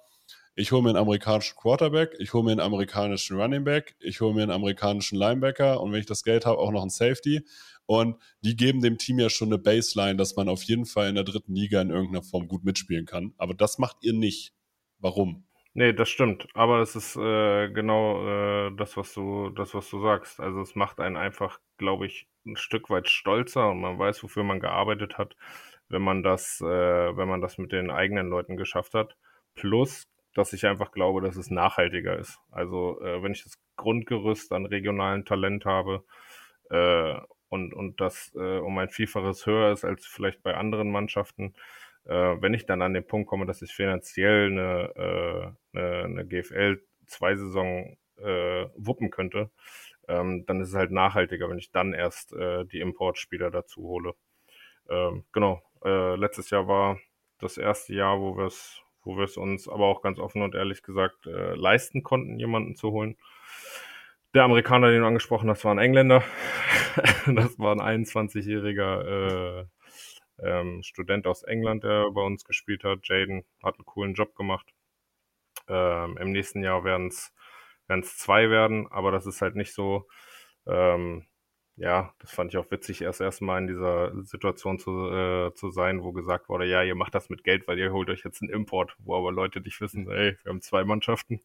ich 0.56 0.72
hole 0.72 0.82
mir 0.82 0.88
einen 0.88 0.98
amerikanischen 0.98 1.54
Quarterback, 1.54 2.16
ich 2.18 2.32
hole 2.32 2.42
mir 2.42 2.52
einen 2.52 2.60
amerikanischen 2.60 3.38
Running 3.38 3.62
Back, 3.62 3.94
ich 4.00 4.22
hole 4.22 4.34
mir 4.34 4.42
einen 4.42 4.50
amerikanischen 4.50 5.18
Linebacker 5.18 5.80
und 5.82 5.92
wenn 5.92 6.00
ich 6.00 6.06
das 6.06 6.25
Geld 6.25 6.46
habe, 6.46 6.58
auch 6.58 6.72
noch 6.72 6.80
einen 6.80 6.90
Safety. 6.90 7.42
Und 7.84 8.16
die 8.40 8.56
geben 8.56 8.80
dem 8.80 8.96
Team 8.96 9.18
ja 9.18 9.28
schon 9.28 9.48
eine 9.48 9.58
Baseline, 9.58 10.16
dass 10.16 10.34
man 10.34 10.48
auf 10.48 10.62
jeden 10.62 10.86
Fall 10.86 11.08
in 11.08 11.14
der 11.14 11.25
dritten 11.25 11.54
Liga 11.54 11.80
in 11.80 11.90
irgendeiner 11.90 12.25
Form 12.25 12.48
gut 12.48 12.64
mitspielen 12.64 13.04
kann. 13.04 13.34
Aber 13.36 13.54
das 13.54 13.78
macht 13.78 13.98
ihr 14.00 14.14
nicht. 14.14 14.54
Warum? 14.98 15.44
Nee, 15.75 15.92
das 15.92 16.08
stimmt. 16.08 16.48
Aber 16.54 16.80
es 16.80 16.96
ist 16.96 17.16
äh, 17.16 17.68
genau 17.68 18.26
äh, 18.26 18.75
das, 18.76 18.96
was 18.96 19.12
du, 19.12 19.50
das, 19.50 19.75
was 19.75 19.90
du 19.90 20.00
sagst. 20.00 20.40
Also 20.40 20.62
es 20.62 20.75
macht 20.75 21.00
einen 21.00 21.18
einfach, 21.18 21.60
glaube 21.76 22.06
ich, 22.06 22.26
ein 22.46 22.56
Stück 22.56 22.88
weit 22.88 23.10
stolzer 23.10 23.68
und 23.68 23.80
man 23.82 23.98
weiß, 23.98 24.22
wofür 24.22 24.42
man 24.42 24.58
gearbeitet 24.58 25.18
hat, 25.18 25.36
wenn 25.90 26.02
man 26.02 26.22
das, 26.22 26.62
äh, 26.62 26.64
wenn 26.64 27.28
man 27.28 27.42
das 27.42 27.58
mit 27.58 27.72
den 27.72 27.90
eigenen 27.90 28.30
Leuten 28.30 28.56
geschafft 28.56 28.94
hat. 28.94 29.16
Plus 29.54 30.08
dass 30.37 30.52
ich 30.52 30.66
einfach 30.66 30.93
glaube, 30.93 31.21
dass 31.23 31.37
es 31.37 31.50
nachhaltiger 31.50 32.19
ist. 32.19 32.38
Also 32.50 33.00
äh, 33.02 33.23
wenn 33.23 33.33
ich 33.33 33.45
das 33.45 33.59
Grundgerüst 33.76 34.52
an 34.52 34.66
regionalen 34.66 35.25
Talent 35.25 35.64
habe 35.64 36.05
äh, 36.71 37.14
und, 37.49 37.75
und 37.75 38.00
das 38.00 38.33
äh, 38.37 38.59
um 38.59 38.78
ein 38.78 38.90
Vielfaches 38.90 39.47
höher 39.47 39.73
ist 39.73 39.85
als 39.85 40.07
vielleicht 40.07 40.43
bei 40.43 40.55
anderen 40.55 40.90
Mannschaften, 40.90 41.55
Äh, 42.07 42.40
wenn 42.40 42.55
ich 42.55 42.66
dann 42.66 42.83
an 42.83 42.95
den 42.95 43.07
Punkt 43.07 43.28
komme, 43.28 43.47
dass 43.47 43.62
ich 43.62 43.73
finanziell 43.75 44.50
eine, 44.52 44.93
äh, 44.97 45.78
eine, 45.78 46.05
eine 46.05 46.26
GFL 46.26 46.81
zwei 47.07 47.35
Saison 47.37 47.97
äh, 48.19 48.66
wuppen 48.76 49.11
könnte, 49.11 49.50
ähm, 50.09 50.45
dann 50.47 50.61
ist 50.61 50.69
es 50.71 50.75
halt 50.76 50.93
nachhaltiger, 50.93 51.49
wenn 51.50 51.59
ich 51.59 51.73
dann 51.73 51.95
erst 51.95 52.33
äh, 52.33 52.64
die 52.66 52.81
Importspieler 52.81 53.50
dazu 53.50 53.83
hole. 53.83 54.14
Ähm, 54.88 55.25
genau. 55.33 55.62
Äh, 55.85 56.16
letztes 56.16 56.50
Jahr 56.50 56.69
war 56.69 56.99
das 57.40 57.59
erste 57.59 57.95
Jahr, 57.95 58.21
wo 58.21 58.37
wir 58.37 58.47
es 58.47 58.83
wo 59.06 59.16
wir 59.16 59.25
es 59.25 59.36
uns 59.36 59.68
aber 59.68 59.86
auch 59.86 60.02
ganz 60.02 60.18
offen 60.18 60.42
und 60.42 60.54
ehrlich 60.54 60.82
gesagt 60.82 61.26
äh, 61.26 61.54
leisten 61.54 62.02
konnten, 62.02 62.38
jemanden 62.38 62.75
zu 62.75 62.90
holen. 62.90 63.16
Der 64.34 64.42
Amerikaner, 64.42 64.90
den 64.90 65.00
du 65.00 65.06
angesprochen 65.06 65.48
hast, 65.48 65.64
war 65.64 65.72
ein 65.72 65.78
Engländer. 65.78 66.22
das 67.26 67.58
war 67.58 67.72
ein 67.72 68.04
21-jähriger 68.04 69.62
äh, 69.62 69.66
ähm, 70.42 70.82
Student 70.82 71.26
aus 71.26 71.42
England, 71.44 71.84
der 71.84 72.10
bei 72.10 72.20
uns 72.20 72.44
gespielt 72.44 72.84
hat. 72.84 73.08
Jaden 73.08 73.44
hat 73.62 73.76
einen 73.76 73.86
coolen 73.86 74.14
Job 74.14 74.34
gemacht. 74.34 74.66
Ähm, 75.68 76.18
Im 76.18 76.32
nächsten 76.32 76.62
Jahr 76.62 76.84
werden 76.84 77.08
es 77.08 77.32
zwei 78.18 78.50
werden, 78.50 78.88
aber 78.90 79.12
das 79.12 79.26
ist 79.26 79.40
halt 79.40 79.54
nicht 79.54 79.72
so. 79.72 80.06
Ähm, 80.66 81.26
ja, 81.76 82.14
das 82.21 82.30
fand 82.33 82.52
ich 82.52 82.59
auch 82.59 82.71
witzig, 82.71 83.02
erst 83.02 83.21
erstmal 83.21 83.61
in 83.61 83.66
dieser 83.66 84.12
Situation 84.25 84.78
zu, 84.78 85.11
äh, 85.11 85.54
zu 85.54 85.71
sein, 85.71 86.02
wo 86.02 86.12
gesagt 86.12 86.49
wurde, 86.49 86.66
ja, 86.66 86.83
ihr 86.83 86.95
macht 86.95 87.14
das 87.14 87.28
mit 87.28 87.45
Geld, 87.45 87.68
weil 87.68 87.78
ihr 87.78 87.92
holt 87.92 88.09
euch 88.09 88.25
jetzt 88.25 88.42
einen 88.42 88.50
Import, 88.50 88.97
wo 88.99 89.16
aber 89.16 89.30
Leute 89.30 89.61
nicht 89.61 89.80
wissen, 89.80 90.11
ey, 90.11 90.37
wir 90.42 90.50
haben 90.50 90.62
zwei 90.62 90.85
Mannschaften, 90.85 91.42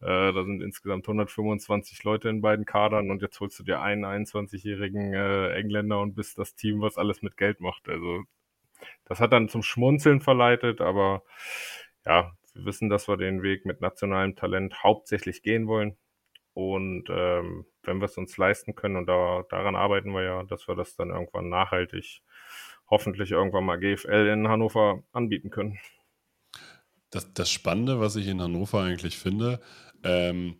äh, 0.00 0.32
da 0.32 0.44
sind 0.44 0.62
insgesamt 0.62 1.08
125 1.08 2.04
Leute 2.04 2.28
in 2.28 2.40
beiden 2.40 2.64
Kadern 2.66 3.10
und 3.10 3.20
jetzt 3.22 3.40
holst 3.40 3.58
du 3.58 3.64
dir 3.64 3.80
einen 3.80 4.04
21-jährigen 4.04 5.12
äh, 5.12 5.54
Engländer 5.54 6.00
und 6.00 6.14
bist 6.14 6.38
das 6.38 6.54
Team, 6.54 6.80
was 6.80 6.96
alles 6.96 7.22
mit 7.22 7.36
Geld 7.36 7.60
macht. 7.60 7.88
Also 7.88 8.22
das 9.06 9.20
hat 9.20 9.32
dann 9.32 9.48
zum 9.48 9.62
Schmunzeln 9.62 10.20
verleitet, 10.20 10.80
aber 10.80 11.22
ja, 12.06 12.32
wir 12.54 12.64
wissen, 12.66 12.88
dass 12.88 13.08
wir 13.08 13.16
den 13.16 13.42
Weg 13.42 13.66
mit 13.66 13.80
nationalem 13.80 14.36
Talent 14.36 14.82
hauptsächlich 14.82 15.42
gehen 15.42 15.66
wollen. 15.66 15.96
Und 16.54 17.06
ähm, 17.10 17.66
wenn 17.86 17.98
wir 17.98 18.06
es 18.06 18.16
uns 18.16 18.36
leisten 18.36 18.74
können, 18.74 18.96
und 18.96 19.06
da, 19.06 19.44
daran 19.48 19.76
arbeiten 19.76 20.12
wir 20.12 20.22
ja, 20.22 20.42
dass 20.44 20.68
wir 20.68 20.74
das 20.74 20.96
dann 20.96 21.10
irgendwann 21.10 21.48
nachhaltig, 21.48 22.22
hoffentlich 22.90 23.30
irgendwann 23.30 23.64
mal 23.64 23.78
GFL 23.78 24.28
in 24.32 24.48
Hannover 24.48 25.02
anbieten 25.12 25.50
können. 25.50 25.78
Das, 27.10 27.32
das 27.32 27.50
Spannende, 27.50 28.00
was 28.00 28.16
ich 28.16 28.26
in 28.28 28.42
Hannover 28.42 28.82
eigentlich 28.82 29.18
finde, 29.18 29.60
ähm, 30.02 30.56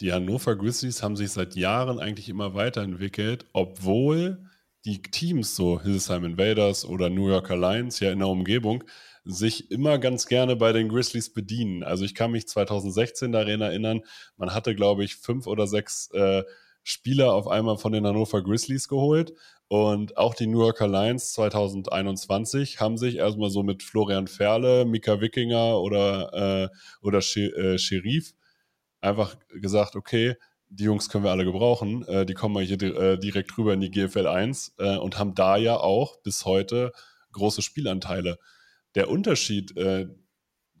die 0.00 0.12
Hannover 0.12 0.56
Grizzlies 0.56 1.02
haben 1.02 1.16
sich 1.16 1.30
seit 1.30 1.54
Jahren 1.54 2.00
eigentlich 2.00 2.28
immer 2.28 2.54
weiterentwickelt, 2.54 3.46
obwohl 3.52 4.50
die 4.84 5.00
Teams, 5.00 5.56
so 5.56 5.80
Hillsheim 5.80 6.24
Invaders 6.24 6.84
oder 6.84 7.08
New 7.08 7.28
Yorker 7.28 7.56
Lions, 7.56 8.00
ja 8.00 8.12
in 8.12 8.18
der 8.18 8.28
Umgebung, 8.28 8.84
sich 9.24 9.70
immer 9.70 9.98
ganz 9.98 10.26
gerne 10.26 10.56
bei 10.56 10.72
den 10.72 10.88
Grizzlies 10.88 11.32
bedienen. 11.32 11.82
Also 11.82 12.04
ich 12.04 12.14
kann 12.14 12.30
mich 12.30 12.46
2016 12.48 13.32
daran 13.32 13.60
erinnern, 13.60 14.02
man 14.36 14.54
hatte, 14.54 14.74
glaube 14.74 15.04
ich, 15.04 15.16
fünf 15.16 15.46
oder 15.46 15.66
sechs 15.66 16.10
äh, 16.12 16.44
Spieler 16.82 17.32
auf 17.32 17.48
einmal 17.48 17.78
von 17.78 17.92
den 17.92 18.06
Hannover 18.06 18.42
Grizzlies 18.42 18.88
geholt. 18.88 19.32
Und 19.68 20.18
auch 20.18 20.34
die 20.34 20.46
New 20.46 20.60
Yorker 20.60 20.86
Lions 20.86 21.32
2021 21.32 22.80
haben 22.80 22.98
sich 22.98 23.16
erstmal 23.16 23.48
so 23.48 23.62
mit 23.62 23.82
Florian 23.82 24.26
Ferle, 24.26 24.84
Mika 24.84 25.20
Wickinger 25.20 25.80
oder, 25.80 26.70
äh, 26.70 26.76
oder 27.00 27.18
äh, 27.18 27.78
Sherif 27.78 28.34
einfach 29.00 29.36
gesagt, 29.50 29.96
okay, 29.96 30.36
die 30.68 30.84
Jungs 30.84 31.08
können 31.08 31.24
wir 31.24 31.30
alle 31.30 31.44
gebrauchen. 31.44 32.06
Äh, 32.08 32.26
die 32.26 32.34
kommen 32.34 32.54
mal 32.54 32.64
hier 32.64 32.80
äh, 32.82 33.18
direkt 33.18 33.56
rüber 33.56 33.72
in 33.72 33.80
die 33.80 33.90
GFL 33.90 34.26
1 34.26 34.74
äh, 34.78 34.96
und 34.96 35.18
haben 35.18 35.34
da 35.34 35.56
ja 35.56 35.76
auch 35.76 36.20
bis 36.22 36.44
heute 36.44 36.92
große 37.32 37.62
Spielanteile. 37.62 38.38
Der 38.94 39.08
Unterschied, 39.08 39.76
äh, 39.76 40.06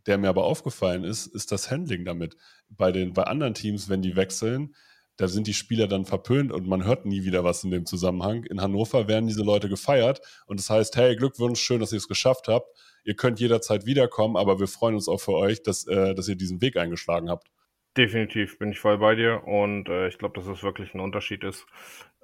der 0.06 0.18
mir 0.18 0.28
aber 0.28 0.44
aufgefallen 0.44 1.04
ist, 1.04 1.26
ist 1.26 1.52
das 1.52 1.70
Handling 1.70 2.04
damit. 2.04 2.36
Bei 2.68 2.92
den 2.92 3.12
bei 3.12 3.24
anderen 3.24 3.54
Teams, 3.54 3.88
wenn 3.88 4.02
die 4.02 4.16
wechseln, 4.16 4.74
da 5.16 5.28
sind 5.28 5.46
die 5.46 5.54
Spieler 5.54 5.86
dann 5.86 6.04
verpönt 6.04 6.50
und 6.50 6.66
man 6.66 6.84
hört 6.84 7.06
nie 7.06 7.24
wieder 7.24 7.44
was 7.44 7.62
in 7.62 7.70
dem 7.70 7.86
Zusammenhang. 7.86 8.44
In 8.44 8.60
Hannover 8.60 9.06
werden 9.06 9.28
diese 9.28 9.44
Leute 9.44 9.68
gefeiert 9.68 10.20
und 10.46 10.58
das 10.58 10.70
heißt, 10.70 10.96
hey, 10.96 11.14
Glückwunsch, 11.14 11.60
schön, 11.60 11.80
dass 11.80 11.92
ihr 11.92 11.98
es 11.98 12.08
geschafft 12.08 12.48
habt. 12.48 12.66
Ihr 13.04 13.14
könnt 13.14 13.38
jederzeit 13.38 13.86
wiederkommen, 13.86 14.36
aber 14.36 14.58
wir 14.58 14.66
freuen 14.66 14.94
uns 14.94 15.08
auch 15.08 15.20
für 15.20 15.34
euch, 15.34 15.62
dass, 15.62 15.86
äh, 15.86 16.14
dass 16.14 16.28
ihr 16.28 16.36
diesen 16.36 16.60
Weg 16.60 16.76
eingeschlagen 16.76 17.30
habt. 17.30 17.48
Definitiv 17.96 18.58
bin 18.58 18.72
ich 18.72 18.80
voll 18.80 18.98
bei 18.98 19.14
dir 19.14 19.44
und 19.44 19.88
äh, 19.88 20.08
ich 20.08 20.18
glaube, 20.18 20.34
dass 20.34 20.48
es 20.48 20.64
wirklich 20.64 20.94
ein 20.94 21.00
Unterschied 21.00 21.44
ist. 21.44 21.64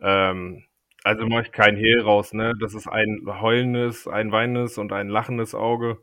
Ähm, 0.03 0.65
also 1.05 1.27
mache 1.27 1.43
ich 1.43 1.53
kein 1.53 1.77
Hehl 1.77 2.01
raus, 2.01 2.33
ne? 2.33 2.55
Das 2.61 2.75
ist 2.75 2.87
ein 2.87 3.23
heulendes, 3.27 4.07
ein 4.07 4.33
weinendes 4.33 4.79
und 4.79 4.93
ein 4.93 5.09
lachendes 5.09 5.55
Auge. 5.55 6.03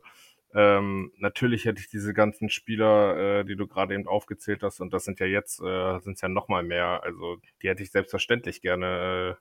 Ähm, 0.54 1.12
natürlich 1.18 1.66
hätte 1.66 1.80
ich 1.80 1.88
diese 1.88 2.14
ganzen 2.14 2.48
Spieler, 2.48 3.40
äh, 3.40 3.44
die 3.44 3.56
du 3.56 3.66
gerade 3.66 3.94
eben 3.94 4.08
aufgezählt 4.08 4.62
hast, 4.62 4.80
und 4.80 4.92
das 4.92 5.04
sind 5.04 5.20
ja 5.20 5.26
jetzt, 5.26 5.60
äh, 5.60 5.98
sind 6.00 6.14
es 6.14 6.20
ja 6.22 6.28
noch 6.28 6.48
mal 6.48 6.62
mehr. 6.62 7.02
Also 7.04 7.36
die 7.62 7.68
hätte 7.68 7.82
ich 7.82 7.90
selbstverständlich 7.90 8.60
gerne 8.62 9.36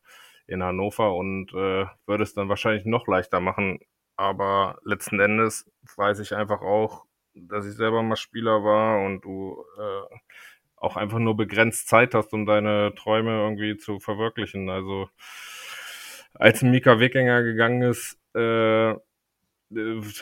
äh, 0.48 0.54
in 0.54 0.64
Hannover 0.64 1.16
und 1.16 1.54
äh, 1.54 1.86
würde 2.06 2.24
es 2.24 2.34
dann 2.34 2.50
wahrscheinlich 2.50 2.86
noch 2.86 3.08
leichter 3.08 3.40
machen. 3.40 3.80
Aber 4.18 4.80
letzten 4.84 5.20
Endes 5.20 5.70
weiß 5.96 6.20
ich 6.20 6.36
einfach 6.36 6.62
auch, 6.62 7.06
dass 7.36 7.66
ich 7.68 7.76
selber 7.76 8.04
mal 8.04 8.16
Spieler 8.16 8.64
war 8.64 9.04
und 9.06 9.22
du 9.22 9.64
äh, 9.80 10.16
auch 10.78 10.96
einfach 10.96 11.20
nur 11.20 11.36
begrenzt 11.36 11.88
Zeit 11.88 12.14
hast, 12.14 12.34
um 12.34 12.46
deine 12.46 12.94
Träume 12.96 13.32
irgendwie 13.32 13.78
zu 13.78 14.00
verwirklichen. 14.00 14.70
Also 14.70 15.10
als 16.34 16.62
Mika 16.62 17.00
Wikinger 17.00 17.44
gegangen 17.44 17.82
ist, 17.82 18.20
äh, 18.36 18.96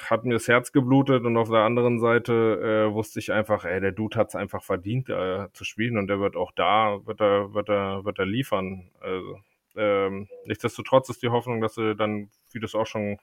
hat 0.09 0.25
mir 0.25 0.33
das 0.33 0.47
Herz 0.47 0.71
geblutet 0.71 1.23
und 1.23 1.37
auf 1.37 1.49
der 1.49 1.59
anderen 1.59 1.99
Seite 1.99 2.87
äh, 2.89 2.93
wusste 2.93 3.19
ich 3.19 3.31
einfach, 3.31 3.63
ey, 3.65 3.79
der 3.79 3.91
Dude 3.91 4.17
hat 4.17 4.29
es 4.29 4.35
einfach 4.35 4.63
verdient 4.63 5.09
äh, 5.09 5.47
zu 5.53 5.63
spielen 5.65 5.97
und 5.97 6.07
der 6.07 6.19
wird 6.19 6.35
auch 6.35 6.51
da, 6.51 7.05
wird 7.05 7.21
er, 7.21 7.53
wird 7.53 7.69
er, 7.69 8.05
wird 8.05 8.17
er 8.17 8.25
liefern. 8.25 8.89
Also, 9.01 9.39
ähm, 9.75 10.27
nichtsdestotrotz 10.45 11.09
ist 11.09 11.21
die 11.21 11.29
Hoffnung, 11.29 11.61
dass 11.61 11.75
sie 11.75 11.95
dann, 11.95 12.29
wie 12.53 12.59
du 12.59 12.65
es 12.65 12.73
auch 12.73 12.87
schon 12.87 13.19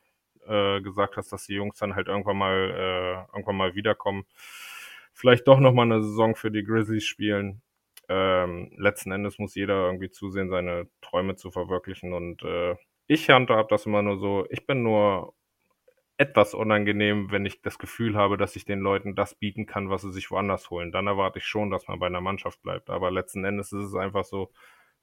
äh, 0.47 0.81
gesagt 0.81 1.17
hast, 1.17 1.33
dass 1.33 1.47
die 1.47 1.55
Jungs 1.55 1.79
dann 1.79 1.97
halt 1.97 2.07
irgendwann 2.07 2.37
mal, 2.37 2.55
äh, 2.55 3.35
irgendwann 3.35 3.57
mal 3.57 3.75
wiederkommen. 3.75 4.25
Vielleicht 5.13 5.47
doch 5.49 5.61
nochmal 5.61 5.87
eine 5.87 6.03
Saison 6.03 6.35
für 6.35 6.51
die 6.51 6.65
Grizzlies 6.65 7.05
spielen. 7.05 7.63
Ähm, 8.09 8.73
letzten 8.77 9.13
Endes 9.13 9.39
muss 9.39 9.55
jeder 9.55 9.87
irgendwie 9.87 10.11
zusehen, 10.11 10.49
seine 10.49 10.89
Träume 11.01 11.37
zu 11.37 11.51
verwirklichen. 11.51 12.13
Und 12.13 12.43
äh, 12.43 12.77
ich 13.07 13.29
handhab 13.31 13.69
das 13.69 13.87
immer 13.87 14.03
nur 14.03 14.19
so, 14.19 14.47
ich 14.51 14.67
bin 14.67 14.83
nur 14.83 15.35
etwas 16.19 16.55
unangenehm, 16.55 17.31
wenn 17.31 17.47
ich 17.47 17.63
das 17.63 17.79
Gefühl 17.79 18.17
habe, 18.17 18.37
dass 18.37 18.55
ich 18.57 18.65
den 18.65 18.81
Leuten 18.81 19.15
das 19.15 19.35
bieten 19.35 19.67
kann, 19.67 19.91
was 19.91 20.03
sie 20.03 20.13
sich 20.13 20.31
woanders 20.31 20.71
holen. 20.71 20.93
Dann 20.93 21.07
erwarte 21.07 21.39
ich 21.39 21.47
schon, 21.47 21.71
dass 21.71 21.89
man 21.89 21.99
bei 21.99 22.07
einer 22.07 22.21
Mannschaft 22.21 22.63
bleibt. 22.63 22.91
Aber 22.91 23.11
letzten 23.11 23.45
Endes 23.45 23.73
ist 23.73 23.85
es 23.85 23.95
einfach 23.95 24.25
so, 24.25 24.53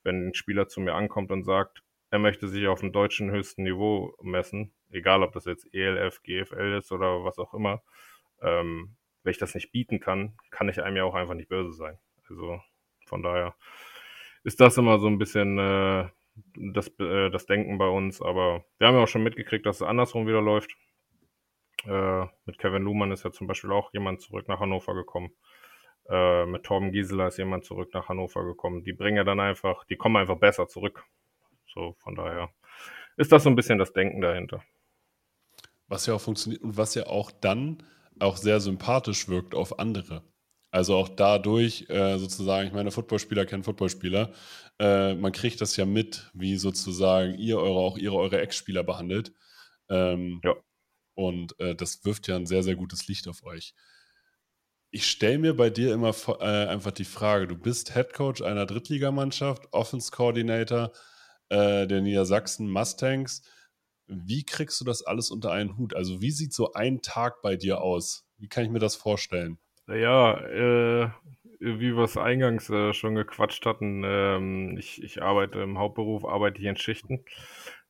wenn 0.03 0.29
ein 0.29 0.33
Spieler 0.33 0.67
zu 0.67 0.81
mir 0.81 0.93
ankommt 0.93 1.31
und 1.31 1.43
sagt, 1.43 1.83
er 2.11 2.19
möchte 2.19 2.47
sich 2.47 2.67
auf 2.67 2.79
dem 2.79 2.91
deutschen 2.91 3.31
höchsten 3.31 3.63
Niveau 3.63 4.15
messen, 4.21 4.73
egal 4.89 5.23
ob 5.23 5.33
das 5.33 5.45
jetzt 5.45 5.67
ELF, 5.73 6.21
GFL 6.23 6.77
ist 6.79 6.91
oder 6.91 7.23
was 7.23 7.37
auch 7.37 7.53
immer, 7.53 7.83
ähm, 8.41 8.95
wenn 9.23 9.31
ich 9.31 9.37
das 9.37 9.55
nicht 9.55 9.71
bieten 9.71 9.99
kann, 9.99 10.37
kann 10.51 10.69
ich 10.69 10.81
einem 10.81 10.97
ja 10.97 11.03
auch 11.03 11.15
einfach 11.15 11.33
nicht 11.33 11.49
böse 11.49 11.73
sein. 11.73 11.97
Also 12.29 12.61
von 13.05 13.23
daher 13.23 13.55
ist 14.43 14.59
das 14.59 14.77
immer 14.77 14.99
so 14.99 15.07
ein 15.07 15.17
bisschen 15.17 15.57
äh, 15.57 16.09
das, 16.55 16.87
äh, 16.99 17.29
das 17.29 17.45
Denken 17.45 17.77
bei 17.77 17.87
uns. 17.87 18.21
Aber 18.21 18.65
wir 18.77 18.87
haben 18.87 18.95
ja 18.95 19.03
auch 19.03 19.07
schon 19.07 19.23
mitgekriegt, 19.23 19.65
dass 19.65 19.77
es 19.77 19.81
andersrum 19.81 20.27
wieder 20.27 20.41
läuft. 20.41 20.71
Äh, 21.85 22.25
mit 22.45 22.57
Kevin 22.57 22.83
Luhmann 22.83 23.11
ist 23.11 23.23
ja 23.23 23.31
zum 23.31 23.47
Beispiel 23.47 23.71
auch 23.71 23.93
jemand 23.93 24.21
zurück 24.21 24.47
nach 24.47 24.59
Hannover 24.59 24.93
gekommen. 24.93 25.31
Äh, 26.09 26.45
mit 26.45 26.63
Torben 26.63 26.91
Gieseler 26.91 27.27
ist 27.27 27.37
jemand 27.37 27.65
zurück 27.65 27.93
nach 27.93 28.09
Hannover 28.09 28.43
gekommen. 28.43 28.83
Die 28.83 28.93
bringen 28.93 29.17
ja 29.17 29.23
dann 29.23 29.39
einfach, 29.39 29.85
die 29.85 29.95
kommen 29.95 30.17
einfach 30.17 30.37
besser 30.37 30.67
zurück. 30.67 31.05
So, 31.67 31.95
von 31.99 32.15
daher 32.15 32.49
ist 33.15 33.31
das 33.31 33.43
so 33.43 33.49
ein 33.49 33.55
bisschen 33.55 33.77
das 33.77 33.93
Denken 33.93 34.21
dahinter. 34.21 34.63
Was 35.87 36.05
ja 36.05 36.15
auch 36.15 36.21
funktioniert 36.21 36.61
und 36.61 36.77
was 36.77 36.95
ja 36.95 37.07
auch 37.07 37.31
dann 37.31 37.83
auch 38.21 38.37
sehr 38.37 38.59
sympathisch 38.59 39.27
wirkt 39.27 39.55
auf 39.55 39.79
andere. 39.79 40.23
Also 40.71 40.95
auch 40.95 41.09
dadurch 41.09 41.89
äh, 41.89 42.17
sozusagen, 42.17 42.67
ich 42.67 42.73
meine, 42.73 42.91
Footballspieler 42.91 43.45
kennen 43.45 43.63
Footballspieler, 43.63 44.31
äh, 44.79 45.15
man 45.15 45.31
kriegt 45.31 45.61
das 45.61 45.75
ja 45.77 45.85
mit, 45.85 46.29
wie 46.33 46.57
sozusagen 46.57 47.35
ihr 47.39 47.57
eure, 47.57 47.79
auch 47.79 47.97
ihre 47.97 48.15
eure 48.15 48.39
Ex-Spieler 48.39 48.83
behandelt. 48.83 49.33
Ähm, 49.89 50.41
ja. 50.43 50.55
Und 51.15 51.59
äh, 51.59 51.75
das 51.75 52.05
wirft 52.05 52.27
ja 52.27 52.35
ein 52.35 52.45
sehr, 52.45 52.63
sehr 52.63 52.75
gutes 52.75 53.07
Licht 53.07 53.27
auf 53.27 53.43
euch. 53.43 53.73
Ich 54.91 55.07
stelle 55.07 55.39
mir 55.39 55.55
bei 55.55 55.69
dir 55.69 55.93
immer 55.93 56.15
äh, 56.39 56.67
einfach 56.67 56.91
die 56.91 57.05
Frage, 57.05 57.47
du 57.47 57.57
bist 57.57 57.93
Head 57.93 58.13
Coach 58.13 58.41
einer 58.41 58.65
Drittligamannschaft, 58.65 59.67
Offense 59.71 60.11
Coordinator 60.11 60.91
äh, 61.49 61.87
der 61.87 62.01
Niedersachsen 62.01 62.69
Mustangs. 62.69 63.43
Wie 64.09 64.43
kriegst 64.43 64.81
du 64.81 64.85
das 64.85 65.03
alles 65.03 65.29
unter 65.29 65.51
einen 65.51 65.77
Hut? 65.77 65.95
Also 65.95 66.21
wie 66.21 66.31
sieht 66.31 66.53
so 66.53 66.73
ein 66.73 67.01
Tag 67.01 67.41
bei 67.41 67.55
dir 67.55 67.81
aus? 67.81 68.25
Wie 68.37 68.47
kann 68.47 68.63
ich 68.63 68.71
mir 68.71 68.79
das 68.79 68.95
vorstellen? 68.95 69.59
Ja, 69.87 70.37
äh, 70.39 71.09
wie 71.59 71.95
wir 71.95 72.03
es 72.03 72.17
eingangs 72.17 72.69
äh, 72.69 72.93
schon 72.93 73.15
gequatscht 73.15 73.65
hatten, 73.65 74.03
ähm, 74.05 74.77
ich, 74.77 75.03
ich 75.03 75.21
arbeite 75.21 75.59
im 75.59 75.77
Hauptberuf, 75.77 76.25
arbeite 76.25 76.59
ich 76.59 76.65
in 76.65 76.77
Schichten. 76.77 77.23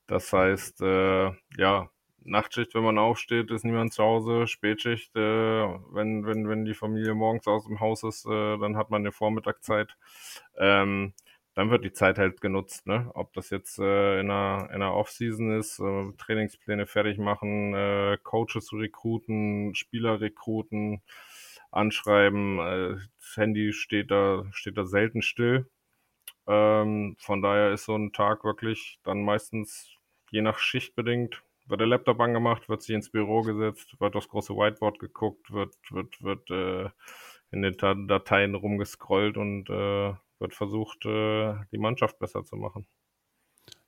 Das 0.07 0.31
heißt, 0.33 0.81
äh, 0.81 1.31
ja, 1.57 1.89
Nachtschicht, 2.23 2.73
wenn 2.75 2.83
man 2.83 2.97
aufsteht, 2.97 3.51
ist 3.51 3.63
niemand 3.63 3.93
zu 3.93 4.03
Hause. 4.03 4.47
Spätschicht, 4.47 5.15
äh, 5.15 5.19
wenn, 5.19 6.25
wenn, 6.25 6.49
wenn 6.49 6.65
die 6.65 6.73
Familie 6.73 7.13
morgens 7.13 7.47
aus 7.47 7.65
dem 7.65 7.79
Haus 7.79 8.03
ist, 8.03 8.25
äh, 8.25 8.57
dann 8.57 8.75
hat 8.77 8.89
man 8.89 9.01
eine 9.01 9.11
Vormittagszeit. 9.11 9.95
Ähm, 10.57 11.13
dann 11.59 11.71
wird 11.71 11.83
die 11.83 11.91
Zeit 11.91 12.17
halt 12.17 12.39
genutzt, 12.39 12.87
ne? 12.87 13.11
Ob 13.15 13.33
das 13.33 13.49
jetzt 13.49 13.79
äh, 13.79 14.21
in 14.21 14.31
einer, 14.31 14.69
in 14.69 14.75
einer 14.75 14.93
Off-Season 14.95 15.59
ist, 15.59 15.79
äh, 15.79 16.13
Trainingspläne 16.17 16.87
fertig 16.87 17.17
machen, 17.17 17.73
äh, 17.73 18.17
Coaches 18.23 18.71
rekruten, 18.71 19.75
Spieler 19.75 20.21
rekruten, 20.21 21.01
anschreiben. 21.69 22.59
Äh, 22.59 22.95
das 23.19 23.35
Handy 23.35 23.73
steht 23.73 24.09
da, 24.09 24.45
steht 24.51 24.77
da 24.77 24.85
selten 24.85 25.21
still. 25.21 25.69
Ähm, 26.47 27.17
von 27.19 27.41
daher 27.41 27.73
ist 27.73 27.83
so 27.85 27.95
ein 27.97 28.13
Tag 28.13 28.45
wirklich 28.45 28.99
dann 29.03 29.21
meistens 29.23 29.91
je 30.31 30.41
nach 30.41 30.59
Schicht 30.59 30.95
bedingt 30.95 31.43
wird 31.67 31.81
der 31.81 31.87
Laptop 31.87 32.21
angemacht, 32.21 32.69
wird 32.69 32.81
sich 32.83 32.95
ins 32.95 33.11
Büro 33.11 33.41
gesetzt, 33.41 33.99
wird 33.99 34.15
aufs 34.15 34.29
große 34.29 34.55
Whiteboard 34.55 34.97
geguckt, 34.97 35.51
wird, 35.51 35.75
wird, 35.91 36.23
wird 36.23 36.49
äh, 36.49 36.89
in 37.51 37.61
den 37.63 37.77
Dateien 38.07 38.55
rumgescrollt 38.55 39.37
und 39.37 39.69
äh, 39.69 40.13
wird 40.39 40.53
versucht, 40.53 41.05
äh, 41.05 41.55
die 41.71 41.77
Mannschaft 41.77 42.19
besser 42.19 42.43
zu 42.43 42.55
machen. 42.55 42.87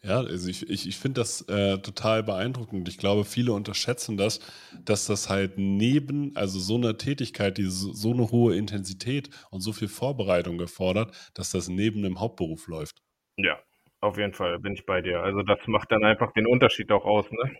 Ja, 0.03 0.17
also 0.19 0.49
ich, 0.49 0.67
ich, 0.67 0.87
ich 0.87 0.97
finde 0.97 1.21
das 1.21 1.41
äh, 1.47 1.77
total 1.77 2.23
beeindruckend. 2.23 2.89
Ich 2.89 2.97
glaube, 2.97 3.23
viele 3.23 3.53
unterschätzen 3.53 4.17
das, 4.17 4.39
dass 4.83 5.05
das 5.05 5.29
halt 5.29 5.57
neben, 5.57 6.35
also 6.35 6.59
so 6.59 6.75
einer 6.75 6.97
Tätigkeit, 6.97 7.59
die 7.59 7.65
so, 7.65 7.93
so 7.93 8.11
eine 8.11 8.31
hohe 8.31 8.55
Intensität 8.55 9.29
und 9.51 9.61
so 9.61 9.73
viel 9.73 9.87
Vorbereitung 9.87 10.57
gefordert, 10.57 11.31
dass 11.35 11.51
das 11.51 11.67
neben 11.69 12.01
dem 12.01 12.19
Hauptberuf 12.19 12.67
läuft. 12.67 13.03
Ja, 13.37 13.59
auf 13.99 14.17
jeden 14.17 14.33
Fall 14.33 14.57
bin 14.57 14.73
ich 14.73 14.87
bei 14.87 15.01
dir. 15.01 15.21
Also 15.21 15.43
das 15.43 15.59
macht 15.67 15.91
dann 15.91 16.03
einfach 16.03 16.33
den 16.33 16.47
Unterschied 16.47 16.91
auch 16.91 17.05
aus, 17.05 17.29
ne? 17.31 17.55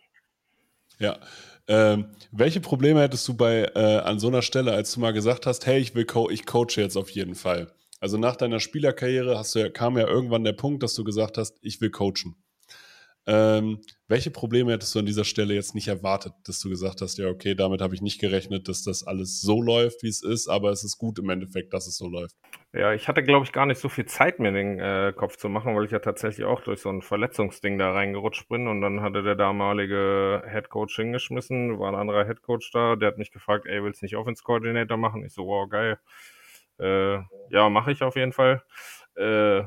Ja. 0.97 1.19
Ähm, 1.67 2.11
welche 2.31 2.59
Probleme 2.59 3.01
hättest 3.01 3.27
du 3.27 3.35
bei 3.35 3.65
äh, 3.75 3.97
an 3.99 4.19
so 4.19 4.27
einer 4.27 4.41
Stelle, 4.41 4.71
als 4.71 4.93
du 4.93 4.99
mal 4.99 5.13
gesagt 5.13 5.45
hast, 5.45 5.67
hey, 5.67 5.79
ich 5.79 5.93
will 5.93 6.05
co 6.05 6.29
ich 6.29 6.45
coache 6.45 6.77
jetzt 6.81 6.97
auf 6.97 7.11
jeden 7.11 7.35
Fall? 7.35 7.71
Also 8.01 8.17
nach 8.17 8.35
deiner 8.35 8.59
Spielerkarriere 8.59 9.37
hast 9.37 9.53
du 9.53 9.59
ja, 9.59 9.69
kam 9.69 9.95
ja 9.95 10.07
irgendwann 10.07 10.43
der 10.43 10.53
Punkt, 10.53 10.81
dass 10.81 10.95
du 10.95 11.03
gesagt 11.03 11.37
hast, 11.37 11.59
ich 11.61 11.79
will 11.81 11.91
coachen. 11.91 12.35
Ähm, 13.27 13.79
welche 14.07 14.31
Probleme 14.31 14.71
hättest 14.71 14.95
du 14.95 14.99
an 14.99 15.05
dieser 15.05 15.23
Stelle 15.23 15.53
jetzt 15.53 15.75
nicht 15.75 15.87
erwartet, 15.87 16.33
dass 16.45 16.59
du 16.59 16.69
gesagt 16.69 17.01
hast, 17.01 17.19
ja, 17.19 17.27
okay, 17.27 17.53
damit 17.53 17.79
habe 17.79 17.93
ich 17.93 18.01
nicht 18.01 18.19
gerechnet, 18.19 18.67
dass 18.67 18.83
das 18.83 19.05
alles 19.05 19.39
so 19.39 19.61
läuft, 19.61 20.01
wie 20.01 20.07
es 20.07 20.23
ist, 20.23 20.47
aber 20.47 20.71
es 20.71 20.83
ist 20.83 20.97
gut 20.97 21.19
im 21.19 21.29
Endeffekt, 21.29 21.75
dass 21.75 21.85
es 21.85 21.97
so 21.97 22.09
läuft. 22.09 22.35
Ja, 22.73 22.91
ich 22.93 23.07
hatte, 23.07 23.21
glaube 23.21 23.45
ich, 23.45 23.51
gar 23.51 23.67
nicht 23.67 23.79
so 23.79 23.89
viel 23.89 24.05
Zeit, 24.05 24.39
mir 24.39 24.51
den 24.51 24.79
äh, 24.79 25.13
Kopf 25.15 25.37
zu 25.37 25.49
machen, 25.49 25.75
weil 25.75 25.85
ich 25.85 25.91
ja 25.91 25.99
tatsächlich 25.99 26.47
auch 26.47 26.61
durch 26.61 26.81
so 26.81 26.89
ein 26.89 27.03
Verletzungsding 27.03 27.77
da 27.77 27.91
reingerutscht 27.91 28.49
bin 28.49 28.67
und 28.67 28.81
dann 28.81 29.01
hatte 29.01 29.21
der 29.21 29.35
damalige 29.35 30.41
Headcoach 30.47 30.95
hingeschmissen, 30.95 31.77
war 31.77 31.89
ein 31.89 31.99
anderer 31.99 32.25
Headcoach 32.25 32.71
da, 32.73 32.95
der 32.95 33.09
hat 33.09 33.19
mich 33.19 33.29
gefragt, 33.29 33.67
ey, 33.67 33.83
willst 33.83 34.01
du 34.01 34.05
nicht 34.05 34.17
Offense 34.17 34.41
Coordinator 34.43 34.97
machen? 34.97 35.23
Ich 35.23 35.33
so, 35.33 35.45
wow, 35.45 35.69
geil. 35.69 35.99
Äh, 36.81 37.19
ja, 37.49 37.69
mache 37.69 37.91
ich 37.91 38.03
auf 38.03 38.15
jeden 38.15 38.33
Fall 38.33 38.63
äh, 39.15 39.63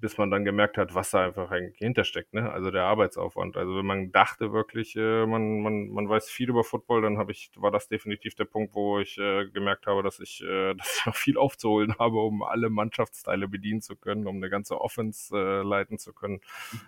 bis 0.00 0.16
man 0.18 0.30
dann 0.30 0.44
gemerkt 0.44 0.78
hat, 0.78 0.94
was 0.94 1.10
da 1.10 1.24
einfach 1.26 1.52
hintersteckt, 1.74 2.32
ne? 2.32 2.50
Also 2.50 2.70
der 2.70 2.84
Arbeitsaufwand. 2.84 3.56
Also 3.56 3.76
wenn 3.76 3.86
man 3.86 4.12
dachte 4.12 4.52
wirklich, 4.52 4.96
äh, 4.96 5.26
man, 5.26 5.60
man, 5.60 5.88
man 5.88 6.08
weiß 6.08 6.30
viel 6.30 6.48
über 6.48 6.64
Football, 6.64 7.02
dann 7.02 7.18
habe 7.18 7.32
ich, 7.32 7.50
war 7.56 7.70
das 7.70 7.88
definitiv 7.88 8.34
der 8.34 8.46
Punkt, 8.46 8.74
wo 8.74 8.98
ich 9.00 9.18
äh, 9.18 9.46
gemerkt 9.50 9.86
habe, 9.86 10.02
dass 10.02 10.18
ich, 10.20 10.42
äh, 10.42 10.74
dass 10.78 10.98
ich 10.98 11.06
noch 11.06 11.14
viel 11.16 11.36
aufzuholen 11.38 11.94
habe, 11.98 12.18
um 12.20 12.42
alle 12.42 12.70
Mannschaftsteile 12.70 13.48
bedienen 13.48 13.82
zu 13.82 13.96
können, 13.96 14.26
um 14.26 14.36
eine 14.36 14.50
ganze 14.50 14.80
Offense 14.80 15.36
äh, 15.36 15.62
leiten 15.62 15.98
zu 15.98 16.12
können. 16.14 16.40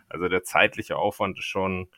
Also 0.08 0.28
der 0.28 0.42
zeitliche 0.44 0.96
Aufwand 0.96 1.38
ist 1.38 1.44
schon, 1.44 1.88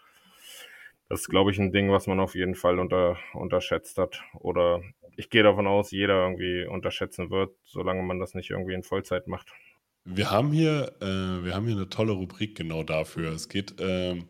das 1.09 1.21
ist, 1.23 1.28
glaube 1.28 1.50
ich, 1.50 1.59
ein 1.59 1.73
Ding, 1.73 1.90
was 1.92 2.06
man 2.06 2.18
auf 2.21 2.35
jeden 2.35 2.54
Fall 2.54 2.78
unter, 2.78 3.16
unterschätzt 3.35 3.99
hat. 3.99 4.23
Oder 4.35 4.83
ich 5.16 5.30
gehe 5.30 5.42
davon 5.42 5.66
aus, 5.66 5.90
jeder 5.90 6.14
irgendwie 6.23 6.66
unterschätzen 6.66 7.30
wird, 7.30 7.56
solange 7.64 8.02
man 8.02 8.18
das 8.18 8.35
nicht 8.35 8.50
irgendwie 8.50 8.75
in 8.75 8.83
Vollzeit 8.83 9.26
macht. 9.26 9.49
Wir 10.04 10.30
haben 10.30 10.52
hier, 10.52 10.92
äh, 11.00 11.44
wir 11.44 11.54
haben 11.54 11.66
hier 11.66 11.76
eine 11.76 11.88
tolle 11.88 12.12
Rubrik 12.12 12.56
genau 12.56 12.83
dafür. 12.83 13.33
Es 13.33 13.49
geht 13.49 13.76
ähm, 13.78 14.28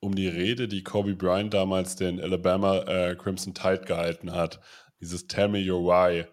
um 0.00 0.14
die 0.14 0.28
Rede, 0.28 0.66
die 0.66 0.82
Kobe 0.82 1.14
Bryant 1.14 1.54
damals 1.54 1.96
den 1.96 2.20
Alabama 2.20 2.78
äh, 2.78 3.14
Crimson 3.14 3.54
Tide 3.54 3.82
gehalten 3.86 4.32
hat. 4.32 4.60
Dieses 5.00 5.26
Tell 5.26 5.48
me 5.48 5.60
your 5.60 5.84
why. 5.84 6.24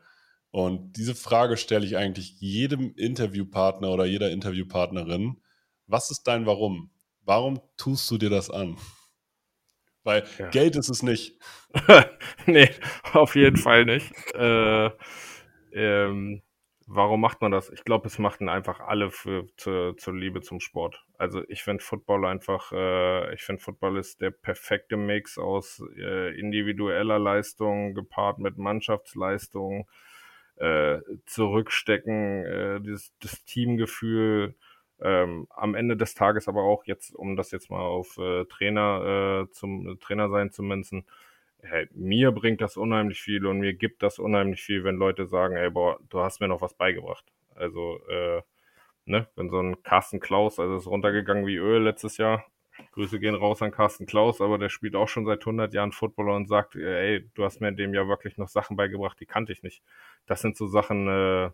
Und 0.49 0.97
diese 0.97 1.15
Frage 1.15 1.57
stelle 1.57 1.85
ich 1.85 1.95
eigentlich 1.95 2.39
jedem 2.39 2.93
Interviewpartner 2.95 3.89
oder 3.89 4.05
jeder 4.05 4.31
Interviewpartnerin. 4.31 5.41
Was 5.87 6.11
ist 6.11 6.23
dein 6.23 6.45
Warum? 6.45 6.91
Warum 7.23 7.61
tust 7.77 8.09
du 8.11 8.17
dir 8.17 8.29
das 8.29 8.49
an? 8.49 8.77
Weil 10.03 10.23
ja. 10.37 10.49
Geld 10.49 10.75
ist 10.75 10.89
es 10.89 11.03
nicht. 11.03 11.37
nee, 12.45 12.69
auf 13.13 13.35
jeden 13.35 13.57
Fall 13.57 13.85
nicht. 13.85 14.11
Äh, 14.33 14.89
ähm, 15.73 16.41
Warum 16.93 17.21
macht 17.21 17.39
man 17.39 17.53
das? 17.53 17.69
Ich 17.69 17.85
glaube, 17.85 18.07
es 18.07 18.19
machten 18.19 18.49
einfach 18.49 18.81
alle 18.81 19.11
für, 19.11 19.47
zu, 19.55 19.93
zur 19.93 20.13
Liebe 20.13 20.41
zum 20.41 20.59
Sport. 20.59 21.05
Also 21.17 21.41
ich 21.47 21.63
finde 21.63 21.81
Football 21.81 22.25
einfach, 22.25 22.73
äh, 22.73 23.33
ich 23.33 23.43
finde 23.43 23.61
Football 23.61 23.97
ist 23.97 24.19
der 24.19 24.31
perfekte 24.31 24.97
Mix 24.97 25.37
aus 25.37 25.81
äh, 25.95 26.37
individueller 26.37 27.17
Leistung 27.17 27.93
gepaart 27.93 28.39
mit 28.39 28.57
Mannschaftsleistung, 28.57 29.87
äh, 30.57 30.99
zurückstecken, 31.25 32.45
äh, 32.45 32.81
das, 32.81 33.13
das 33.21 33.45
Teamgefühl, 33.45 34.55
ähm, 35.01 35.47
am 35.49 35.75
Ende 35.75 35.97
des 35.97 36.13
Tages 36.13 36.47
aber 36.47 36.63
auch 36.63 36.85
jetzt, 36.85 37.15
um 37.15 37.35
das 37.35 37.51
jetzt 37.51 37.69
mal 37.69 37.81
auf 37.81 38.17
äh, 38.17 38.45
Trainer 38.45 39.45
äh, 39.47 39.51
zum 39.51 39.99
Trainer 39.99 40.29
sein 40.29 40.51
zu 40.51 40.63
münzen, 40.63 41.05
hey, 41.63 41.87
mir 41.93 42.31
bringt 42.31 42.61
das 42.61 42.77
unheimlich 42.77 43.21
viel 43.21 43.45
und 43.45 43.59
mir 43.59 43.73
gibt 43.73 44.03
das 44.03 44.19
unheimlich 44.19 44.61
viel, 44.61 44.83
wenn 44.83 44.95
Leute 44.95 45.27
sagen, 45.27 45.55
ey, 45.55 45.69
boah, 45.69 45.99
du 46.09 46.19
hast 46.19 46.39
mir 46.41 46.47
noch 46.47 46.61
was 46.61 46.73
beigebracht. 46.73 47.25
Also, 47.55 47.99
äh, 48.09 48.41
ne, 49.05 49.27
wenn 49.35 49.49
so 49.49 49.59
ein 49.59 49.83
Carsten 49.83 50.19
Klaus, 50.19 50.59
also 50.59 50.77
ist 50.77 50.87
runtergegangen 50.87 51.45
wie 51.47 51.57
Öl 51.57 51.83
letztes 51.83 52.17
Jahr. 52.17 52.45
Grüße 52.93 53.19
gehen 53.19 53.35
raus 53.35 53.61
an 53.61 53.71
Carsten 53.71 54.05
Klaus, 54.05 54.41
aber 54.41 54.57
der 54.57 54.69
spielt 54.69 54.95
auch 54.95 55.07
schon 55.07 55.25
seit 55.25 55.41
100 55.41 55.73
Jahren 55.73 55.91
Footballer 55.91 56.35
und 56.35 56.47
sagt, 56.47 56.75
ey, 56.75 57.29
du 57.35 57.43
hast 57.43 57.61
mir 57.61 57.67
in 57.67 57.77
dem 57.77 57.93
Jahr 57.93 58.07
wirklich 58.07 58.37
noch 58.37 58.47
Sachen 58.47 58.75
beigebracht, 58.77 59.19
die 59.19 59.25
kannte 59.25 59.51
ich 59.51 59.61
nicht. 59.63 59.83
Das 60.25 60.41
sind 60.41 60.57
so 60.57 60.67
Sachen, 60.67 61.07
äh, 61.07 61.51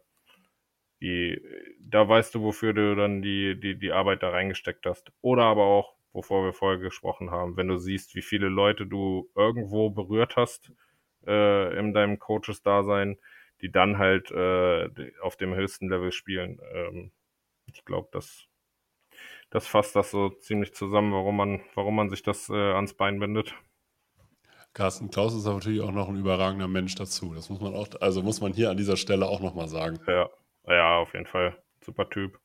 die, 1.02 1.42
da 1.80 2.08
weißt 2.08 2.36
du, 2.36 2.42
wofür 2.42 2.74
du 2.74 2.96
dann 2.96 3.22
die, 3.22 3.60
die, 3.60 3.78
die 3.78 3.92
Arbeit 3.92 4.24
da 4.24 4.30
reingesteckt 4.30 4.86
hast. 4.86 5.12
Oder 5.22 5.44
aber 5.44 5.66
auch, 5.66 5.96
wovor 6.14 6.44
wir 6.44 6.54
vorher 6.54 6.80
gesprochen 6.80 7.32
haben. 7.32 7.58
Wenn 7.58 7.68
du 7.68 7.78
siehst, 7.78 8.16
wie 8.16 8.22
viele 8.22 8.48
Leute 8.48 8.86
du 8.88 9.30
irgendwo 9.36 9.90
berührt 9.90 10.36
hast 10.36 10.72
äh, 11.26 11.78
in 11.78 11.94
deinem 11.94 12.20
Coaches-Dasein, 12.20 13.18
die 13.62 13.72
dann 13.72 13.98
halt 13.98 14.32
äh, 14.32 14.90
auf 15.22 15.36
dem 15.36 15.54
höchsten 15.54 15.90
Level 15.90 16.12
spielen. 16.12 16.60
Ähm, 16.74 17.12
ich 17.72 17.86
glaube, 17.86 18.10
das, 18.12 18.48
das 19.50 19.68
fasst 19.68 19.96
das 19.96 20.12
so 20.12 20.30
ziemlich 20.30 20.74
zusammen, 20.74 21.12
warum 21.12 21.38
man, 21.38 21.62
warum 21.76 21.96
man 21.96 22.10
sich 22.10 22.24
das 22.24 22.50
äh, 22.50 22.54
ans 22.54 22.94
Bein 22.94 23.20
bindet. 23.20 23.56
Carsten 24.74 25.10
Klaus 25.10 25.34
ist 25.34 25.46
natürlich 25.46 25.82
auch 25.82 25.92
noch 25.92 26.08
ein 26.08 26.18
überragender 26.18 26.68
Mensch 26.68 26.94
dazu. 26.94 27.34
Das 27.34 27.50
muss 27.50 27.60
man 27.60 27.74
auch, 27.74 27.88
also 28.00 28.22
muss 28.22 28.42
man 28.42 28.54
hier 28.54 28.70
an 28.70 28.78
dieser 28.78 28.96
Stelle 28.96 29.28
auch 29.28 29.40
nochmal 29.40 29.68
sagen. 29.68 30.00
Ja, 30.06 30.30
ja, 30.68 30.98
auf 30.98 31.14
jeden 31.14 31.26
Fall. 31.26 31.58
Super 31.84 32.10
Typ. 32.10 32.40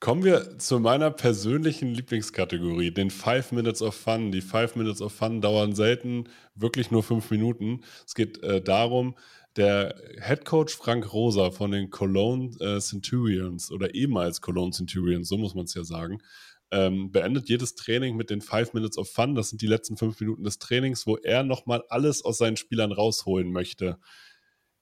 Kommen 0.00 0.22
wir 0.22 0.58
zu 0.58 0.78
meiner 0.78 1.10
persönlichen 1.10 1.92
Lieblingskategorie, 1.92 2.92
den 2.92 3.10
Five 3.10 3.50
Minutes 3.50 3.82
of 3.82 3.96
Fun. 3.96 4.30
Die 4.30 4.40
Five 4.40 4.76
Minutes 4.76 5.02
of 5.02 5.12
Fun 5.12 5.40
dauern 5.40 5.74
selten 5.74 6.28
wirklich 6.54 6.92
nur 6.92 7.02
fünf 7.02 7.30
Minuten. 7.32 7.80
Es 8.06 8.14
geht 8.14 8.40
äh, 8.44 8.62
darum, 8.62 9.16
der 9.56 9.96
Head 10.22 10.44
Coach 10.44 10.76
Frank 10.76 11.12
Rosa 11.12 11.50
von 11.50 11.72
den 11.72 11.90
Cologne 11.90 12.56
äh, 12.60 12.78
Centurions 12.78 13.72
oder 13.72 13.92
ehemals 13.92 14.40
Cologne 14.40 14.70
Centurions, 14.70 15.28
so 15.28 15.36
muss 15.36 15.56
man 15.56 15.64
es 15.64 15.74
ja 15.74 15.82
sagen, 15.82 16.22
ähm, 16.70 17.10
beendet 17.10 17.48
jedes 17.48 17.74
Training 17.74 18.16
mit 18.16 18.30
den 18.30 18.40
Five 18.40 18.74
Minutes 18.74 18.98
of 18.98 19.10
Fun. 19.10 19.34
Das 19.34 19.50
sind 19.50 19.62
die 19.62 19.66
letzten 19.66 19.96
fünf 19.96 20.20
Minuten 20.20 20.44
des 20.44 20.60
Trainings, 20.60 21.08
wo 21.08 21.16
er 21.16 21.42
nochmal 21.42 21.82
alles 21.88 22.24
aus 22.24 22.38
seinen 22.38 22.56
Spielern 22.56 22.92
rausholen 22.92 23.50
möchte. 23.50 23.98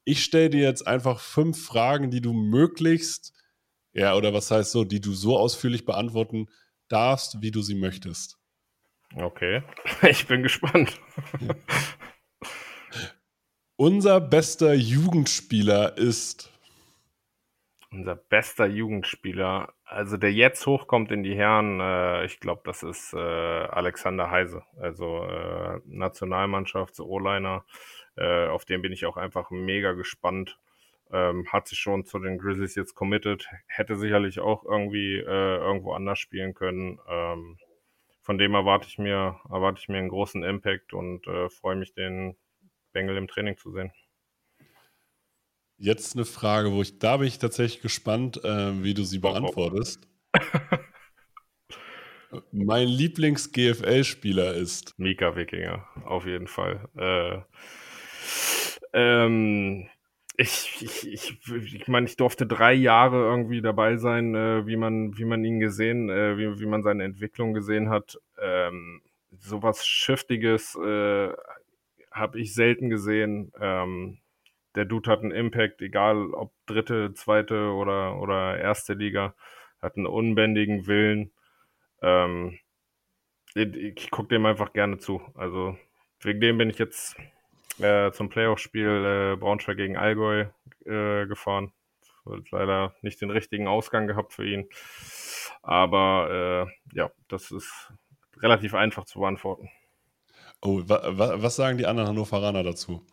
Ich 0.06 0.24
stelle 0.24 0.48
dir 0.48 0.62
jetzt 0.62 0.86
einfach 0.86 1.20
fünf 1.20 1.62
Fragen, 1.62 2.10
die 2.10 2.22
du 2.22 2.32
möglichst 2.32 3.34
ja, 3.96 4.14
oder 4.14 4.34
was 4.34 4.50
heißt 4.50 4.72
so, 4.72 4.84
die 4.84 5.00
du 5.00 5.12
so 5.12 5.38
ausführlich 5.38 5.86
beantworten 5.86 6.50
darfst, 6.88 7.40
wie 7.40 7.50
du 7.50 7.62
sie 7.62 7.74
möchtest. 7.74 8.38
Okay, 9.14 9.62
ich 10.02 10.26
bin 10.26 10.42
gespannt. 10.42 11.00
Unser 13.76 14.20
bester 14.20 14.74
Jugendspieler 14.74 15.96
ist. 15.96 16.52
Unser 17.90 18.16
bester 18.16 18.66
Jugendspieler, 18.66 19.72
also 19.84 20.18
der 20.18 20.32
jetzt 20.32 20.66
hochkommt 20.66 21.10
in 21.10 21.22
die 21.22 21.34
Herren, 21.34 21.80
äh, 21.80 22.26
ich 22.26 22.38
glaube, 22.38 22.60
das 22.64 22.82
ist 22.82 23.14
äh, 23.14 23.16
Alexander 23.16 24.30
Heise, 24.30 24.62
also 24.78 25.24
äh, 25.24 25.80
Nationalmannschafts 25.86 27.00
O-Liner. 27.00 27.64
Äh, 28.16 28.46
auf 28.46 28.64
den 28.64 28.83
bin 28.83 28.92
ich 28.92 29.07
auch 29.07 29.16
einfach 29.16 29.50
mega 29.50 29.92
gespannt. 29.92 30.59
Ähm, 31.12 31.46
hat 31.52 31.68
sich 31.68 31.79
schon 31.79 32.05
zu 32.05 32.18
den 32.18 32.38
Grizzlies 32.38 32.74
jetzt 32.74 32.94
committed, 32.94 33.46
hätte 33.66 33.96
sicherlich 33.96 34.40
auch 34.40 34.64
irgendwie 34.64 35.18
äh, 35.18 35.57
irgendwo 35.59 35.92
anders 35.92 36.18
spielen 36.18 36.52
können. 36.55 36.98
Ähm, 37.09 37.59
von 38.22 38.38
dem 38.38 38.55
erwarte 38.55 38.88
ich 38.88 38.98
mir, 38.98 39.40
erwarte 39.48 39.81
ich 39.81 39.88
mir 39.88 39.98
einen 39.98 40.09
großen 40.09 40.42
Impact 40.42 40.92
und 40.92 41.26
äh, 41.29 41.48
freue 41.48 41.76
mich, 41.76 41.94
den 41.94 42.37
Bengel 42.92 43.16
im 43.16 43.29
Training 43.29 43.57
zu 43.57 43.70
sehen. 43.70 43.92
Jetzt 45.79 46.16
eine 46.16 46.24
Frage, 46.24 46.72
wo 46.72 46.83
ich, 46.83 46.98
da 46.98 47.18
bin 47.18 47.29
ich 47.29 47.38
tatsächlich 47.38 47.83
gespannt, 47.83 48.42
äh, 48.42 48.83
wie 48.83 48.94
du 48.94 49.05
sie 49.05 49.18
beantwortest. 49.18 50.09
mein 52.50 52.88
Lieblings-GFL-Spieler 52.88 54.55
ist. 54.55 54.98
Mika 54.98 55.37
Wikinger, 55.37 55.87
auf 56.05 56.26
jeden 56.26 56.46
Fall. 56.46 56.88
Äh, 56.96 57.42
ähm, 58.92 59.88
ich, 60.36 60.82
ich, 60.82 61.12
ich, 61.12 61.74
ich 61.74 61.88
meine, 61.88 62.06
ich 62.06 62.16
durfte 62.16 62.46
drei 62.46 62.74
Jahre 62.74 63.16
irgendwie 63.16 63.62
dabei 63.62 63.96
sein, 63.96 64.34
äh, 64.34 64.66
wie 64.66 64.76
man, 64.76 65.16
wie 65.16 65.24
man 65.24 65.44
ihn 65.44 65.60
gesehen, 65.60 66.10
äh, 66.10 66.36
wie, 66.36 66.60
wie 66.60 66.66
man 66.66 66.82
seine 66.82 67.04
Entwicklung 67.04 67.54
gesehen 67.54 67.88
hat. 67.88 68.18
Ähm, 68.40 69.00
sowas 69.38 69.86
Schiftiges 69.86 70.76
äh, 70.76 71.32
habe 72.10 72.40
ich 72.40 72.54
selten 72.54 72.90
gesehen. 72.90 73.52
Ähm, 73.60 74.18
der 74.74 74.84
Dude 74.84 75.10
hat 75.10 75.20
einen 75.20 75.30
Impact, 75.30 75.80
egal 75.80 76.32
ob 76.34 76.52
dritte, 76.66 77.14
zweite 77.14 77.70
oder, 77.72 78.20
oder 78.20 78.58
erste 78.58 78.92
Liga, 78.92 79.34
hat 79.80 79.96
einen 79.96 80.06
unbändigen 80.06 80.86
Willen. 80.86 81.32
Ähm, 82.02 82.58
ich, 83.54 83.74
ich 83.74 84.10
gucke 84.10 84.28
dem 84.28 84.44
einfach 84.44 84.74
gerne 84.74 84.98
zu. 84.98 85.22
Also 85.34 85.78
wegen 86.20 86.40
dem 86.40 86.58
bin 86.58 86.68
ich 86.68 86.78
jetzt 86.78 87.16
äh, 87.78 88.10
zum 88.12 88.28
Playoff-Spiel 88.28 89.34
äh, 89.34 89.36
Braunschweig 89.36 89.76
gegen 89.76 89.96
Allgäu 89.96 90.46
äh, 90.84 91.26
gefahren. 91.26 91.72
Hat 92.24 92.50
leider 92.50 92.94
nicht 93.02 93.20
den 93.20 93.30
richtigen 93.30 93.68
Ausgang 93.68 94.06
gehabt 94.06 94.32
für 94.32 94.46
ihn. 94.46 94.68
Aber 95.62 96.66
äh, 96.68 96.96
ja, 96.96 97.10
das 97.28 97.50
ist 97.50 97.92
relativ 98.40 98.74
einfach 98.74 99.04
zu 99.04 99.20
beantworten. 99.20 99.68
Oh, 100.60 100.82
wa 100.86 101.00
wa 101.12 101.42
was 101.42 101.56
sagen 101.56 101.78
die 101.78 101.86
anderen 101.86 102.08
Hannoveraner 102.08 102.62
dazu? 102.62 103.04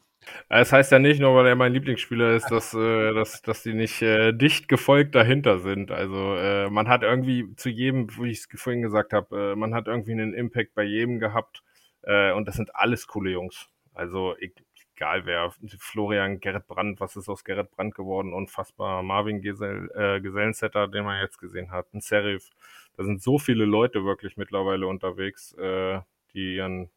Es 0.50 0.72
heißt 0.72 0.92
ja 0.92 1.00
nicht 1.00 1.20
nur, 1.20 1.36
weil 1.36 1.48
er 1.48 1.56
mein 1.56 1.74
Lieblingsspieler 1.74 2.36
ist, 2.36 2.50
dass, 2.50 2.74
äh, 2.74 3.14
dass, 3.14 3.42
dass 3.42 3.64
die 3.64 3.74
nicht 3.74 4.02
äh, 4.02 4.32
dicht 4.32 4.68
gefolgt 4.68 5.16
dahinter 5.16 5.60
sind. 5.60 5.92
Also 5.92 6.36
äh, 6.36 6.70
man 6.70 6.88
hat 6.88 7.04
irgendwie 7.04 7.54
zu 7.56 7.70
jedem, 7.70 8.08
wie 8.18 8.32
ich 8.32 8.40
es 8.40 8.62
vorhin 8.62 8.82
gesagt 8.82 9.14
habe, 9.14 9.52
äh, 9.52 9.56
man 9.56 9.74
hat 9.74 9.88
irgendwie 9.88 10.14
einen 10.14 10.34
Impact 10.34 10.74
bei 10.76 10.84
jedem 10.84 11.20
gehabt. 11.20 11.64
Äh, 12.04 12.32
und 12.32 12.48
das 12.48 12.56
sind 12.56 12.76
alles 12.76 13.08
coole 13.08 13.32
Jungs. 13.32 13.68
Also 13.94 14.36
egal 14.38 15.26
wer, 15.26 15.52
Florian, 15.80 16.40
Gerrit 16.40 16.68
Brandt, 16.68 17.00
was 17.00 17.16
ist 17.16 17.30
aus 17.30 17.44
Gerrit 17.44 17.72
Brandt 17.72 17.96
geworden? 17.96 18.34
Unfassbar. 18.34 19.04
Marvin 19.04 19.42
Gesell, 19.42 19.90
äh, 19.96 20.22
Gesellensetter, 20.22 20.88
den 20.88 21.06
man 21.06 21.22
jetzt 21.22 21.38
gesehen 21.38 21.72
hat. 21.72 21.94
Ein 21.94 22.02
Serif. 22.02 22.50
Da 22.98 23.04
sind 23.04 23.22
so 23.22 23.38
viele 23.38 23.66
Leute 23.66 24.06
wirklich 24.06 24.38
mittlerweile 24.38 24.88
unterwegs, 24.88 25.54
äh, 25.54 26.00
die 26.34 26.56
ihren 26.56 26.90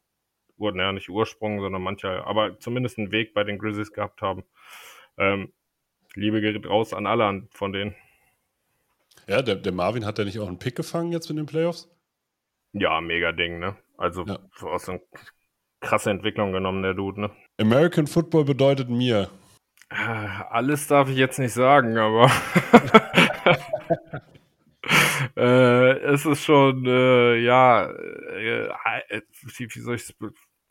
naja, 0.59 0.93
nicht 0.93 1.11
Ursprung, 1.11 1.61
sondern 1.61 1.83
mancher, 1.83 2.27
aber 2.27 2.59
zumindest 2.59 2.99
einen 2.99 3.13
Weg 3.13 3.35
bei 3.35 3.45
den 3.45 3.59
Grizzlies 3.59 3.93
gehabt 3.93 4.23
haben. 4.23 4.43
Ähm, 5.19 5.53
Liebe 6.15 6.41
geht 6.41 6.67
raus 6.67 6.95
an 6.95 7.07
alle 7.07 7.47
von 7.51 7.73
denen. 7.73 7.95
Ja, 9.27 9.43
der, 9.43 9.57
der 9.57 9.73
Marvin 9.73 10.07
hat 10.07 10.19
ja 10.19 10.25
nicht 10.25 10.39
auch 10.39 10.49
einen 10.49 10.59
Pick 10.59 10.77
gefangen 10.77 11.13
jetzt 11.13 11.29
in 11.31 11.37
den 11.37 11.47
Playoffs? 11.47 11.91
Ja, 12.73 13.01
mega 13.01 13.33
Ding, 13.33 13.59
ne? 13.59 13.77
Also 13.97 14.25
ja. 14.25 14.39
aus 14.61 14.87
so 14.87 15.01
krasse 15.81 16.11
Entwicklung 16.11 16.53
genommen, 16.53 16.83
der 16.83 16.95
Dude, 16.95 17.21
ne? 17.21 17.31
American 17.61 18.07
Football 18.07 18.45
bedeutet 18.45 18.89
mir. 18.91 19.29
Ah, 19.89 20.47
alles 20.51 20.89
darf 20.89 21.09
ich 21.09 21.17
jetzt 21.17 21.39
nicht 21.39 21.53
sagen, 21.53 21.97
aber 21.97 22.29
äh, 25.37 25.93
es 26.01 26.27
ist 26.27 26.45
schon, 26.45 26.85
äh, 26.87 27.37
ja, 27.37 27.89
äh, 27.89 28.67
äh 29.09 29.23
wie, 29.57 29.81
soll 29.81 29.95
ich 29.95 30.13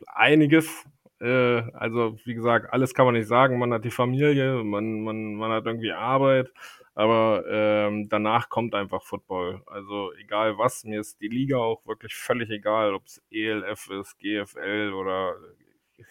einiges. 0.06 0.84
Äh, 1.20 1.62
also, 1.72 2.18
wie 2.24 2.34
gesagt, 2.34 2.72
alles 2.72 2.92
kann 2.92 3.06
man 3.06 3.14
nicht 3.14 3.28
sagen. 3.28 3.58
Man 3.58 3.72
hat 3.72 3.84
die 3.84 3.90
Familie, 3.90 4.62
man, 4.62 5.00
man, 5.00 5.34
man 5.34 5.50
hat 5.50 5.64
irgendwie 5.64 5.92
Arbeit, 5.92 6.52
aber 6.96 7.44
ähm, 7.46 8.08
danach 8.08 8.48
kommt 8.48 8.74
einfach 8.74 9.02
Football. 9.02 9.62
Also, 9.66 10.14
egal 10.14 10.56
was, 10.56 10.82
mir 10.84 11.00
ist 11.00 11.20
die 11.20 11.28
Liga 11.28 11.58
auch 11.58 11.84
wirklich 11.86 12.14
völlig 12.14 12.48
egal, 12.48 12.94
ob 12.94 13.04
es 13.04 13.22
ELF 13.30 13.90
ist, 13.90 14.18
GFL 14.18 14.94
oder 14.94 15.36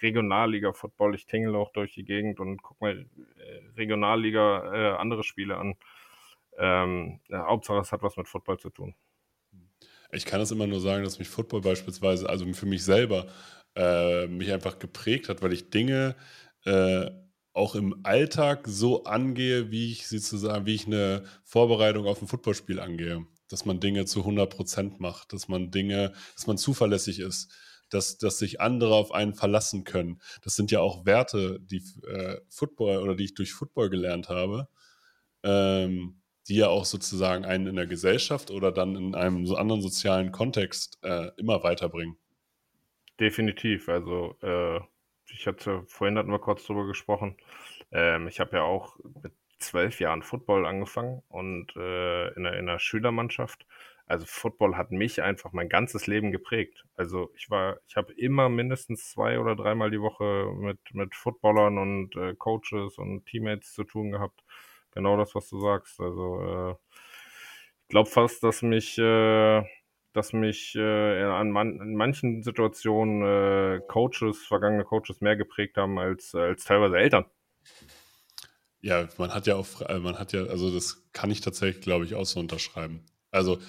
Regionalliga-Football. 0.02 1.15
Ich 1.15 1.26
tingle 1.26 1.56
auch 1.56 1.71
durch 1.71 1.95
die 1.95 2.06
Gegend 2.06 2.39
und 2.39 2.62
gucke 2.62 2.86
mir 2.86 2.91
äh, 3.00 3.06
Regionalliga 3.76 4.74
äh, 4.74 4.98
andere 4.98 5.24
Spiele 5.24 5.58
an. 5.58 5.76
Ähm, 6.60 7.19
ja, 7.30 7.48
Hauptsache, 7.48 7.80
es 7.80 7.91
hat 7.91 8.04
was 8.04 8.15
mit 8.15 8.28
Football 8.28 8.60
zu 8.60 8.69
tun. 8.69 8.93
Ich 10.12 10.26
kann 10.26 10.39
es 10.39 10.52
immer 10.52 10.67
nur 10.67 10.82
sagen, 10.82 11.04
dass 11.04 11.17
mich 11.17 11.30
Football 11.30 11.62
beispielsweise, 11.62 12.30
also 12.30 12.45
für 12.54 12.67
mich 12.67 12.86
selber, 12.86 13.26
äh, 13.76 14.28
mich 14.28 14.54
einfach 14.54 14.78
geprägt 14.78 15.30
hat, 15.30 15.41
weil 15.41 15.52
ich 15.52 15.71
Dinge 15.71 16.15
äh, 16.65 17.10
auch 17.56 17.74
im 17.76 18.02
Alltag 18.04 18.68
so 18.68 19.06
angehe, 19.06 19.72
wie 19.72 19.91
ich 19.91 20.08
sie 20.08 20.20
zu 20.20 20.38
sagen, 20.38 20.65
wie 20.65 20.76
ich 20.76 20.88
eine 20.88 21.24
Vorbereitung 21.44 22.06
auf 22.06 22.22
ein 22.22 22.28
Footballspiel 22.28 22.80
angehe. 22.80 23.26
Dass 23.50 23.65
man 23.65 23.80
Dinge 23.80 24.06
zu 24.06 24.22
100% 24.22 24.96
macht, 25.00 25.32
dass 25.32 25.48
man 25.48 25.72
Dinge, 25.72 26.13
dass 26.36 26.48
man 26.48 26.58
zuverlässig 26.58 27.20
ist, 27.20 27.54
dass, 27.89 28.18
dass 28.18 28.39
sich 28.39 28.60
andere 28.60 28.96
auf 28.96 29.13
einen 29.13 29.36
verlassen 29.36 29.86
können. 29.86 30.20
Das 30.44 30.56
sind 30.56 30.70
ja 30.72 30.82
auch 30.82 31.06
Werte, 31.06 31.60
die 31.62 31.84
äh, 32.08 32.41
Football 32.50 32.98
oder 32.98 33.15
die 33.15 33.26
ich 33.26 33.36
durch 33.36 33.54
Football 33.54 33.89
gelernt 33.89 34.28
habe. 34.28 34.68
Ähm, 35.44 36.22
die 36.48 36.58
ja 36.58 36.68
auch 36.68 36.86
sozusagen 36.86 37.46
einen 37.46 37.68
in 37.68 37.76
der 37.76 37.88
Gesellschaft 37.88 38.52
oder 38.52 38.72
dann 38.72 38.96
in 38.96 39.15
einem 39.15 39.48
so 39.48 39.56
anderen 39.56 39.82
sozialen 39.82 40.32
Kontext 40.32 41.00
äh, 41.04 41.32
immer 41.38 41.63
weiterbringen. 41.63 42.18
Definitiv. 43.20 43.89
Also 43.89 44.36
äh, 44.41 44.80
ich 45.46 45.48
hatte 45.48 45.84
vorhin 45.86 46.18
hatten 46.18 46.32
wir 46.32 46.40
kurz 46.40 46.66
drüber 46.66 46.88
gesprochen. 46.88 47.38
Ähm, 47.92 48.28
ich 48.28 48.40
habe 48.40 48.58
ja 48.58 48.64
auch 48.64 48.98
mit 49.22 49.32
zwölf 49.60 50.00
Jahren 50.00 50.24
Football 50.24 50.66
angefangen 50.66 51.22
und 51.30 51.76
äh, 51.76 52.30
in, 52.30 52.48
einer, 52.48 52.58
in 52.58 52.68
einer 52.68 52.80
Schülermannschaft. 52.80 53.68
Also 54.08 54.26
Football 54.28 54.76
hat 54.76 54.92
mich 54.92 55.22
einfach 55.22 55.52
mein 55.54 55.70
ganzes 55.70 56.08
Leben 56.08 56.32
geprägt. 56.32 56.86
Also 56.96 57.32
ich 57.36 57.52
war, 57.52 57.78
ich 57.88 57.96
habe 57.96 58.14
immer 58.14 58.50
mindestens 58.50 59.12
zwei 59.12 59.40
oder 59.40 59.56
dreimal 59.56 59.92
die 59.92 60.02
Woche 60.02 60.52
mit, 60.58 60.80
mit 60.94 61.14
Footballern 61.14 61.78
und 61.78 62.16
äh, 62.16 62.34
Coaches 62.34 62.98
und 62.98 63.26
Teammates 63.28 63.74
zu 63.74 63.84
tun 63.84 64.12
gehabt 64.12 64.44
genau 64.96 65.18
das, 65.18 65.36
was 65.36 65.48
du 65.50 65.60
sagst. 65.60 66.00
Also 66.00 66.42
äh, 66.42 66.76
ich 67.84 67.90
glaube 67.90 68.10
fast, 68.10 68.42
dass 68.44 68.64
mich, 68.64 68.98
äh, 68.98 69.64
dass 70.15 70.34
mich 70.34 70.75
äh, 70.75 71.23
an 71.23 71.51
man 71.51 71.80
in 71.80 71.95
manchen 71.95 72.43
Situationen 72.43 73.21
äh, 73.21 73.82
Coaches, 73.88 74.45
vergangene 74.47 74.84
Coaches 74.84 75.21
mehr 75.21 75.36
geprägt 75.36 75.78
haben 75.78 75.99
als, 75.99 76.34
als 76.34 76.63
teilweise 76.63 76.97
Eltern. 76.97 77.25
Ja, 78.82 79.08
man 79.17 79.34
hat 79.34 79.47
ja 79.47 79.56
auch, 79.56 79.82
äh, 79.82 79.99
man 79.99 80.19
hat 80.19 80.32
ja, 80.34 80.43
also 80.45 80.71
das 80.73 81.10
kann 81.12 81.32
ich 81.32 81.41
tatsächlich, 81.41 81.84
glaube 81.84 82.06
ich, 82.06 82.15
auch 82.15 82.25
so 82.25 82.39
unterschreiben. 82.39 83.04
Also 83.32 83.60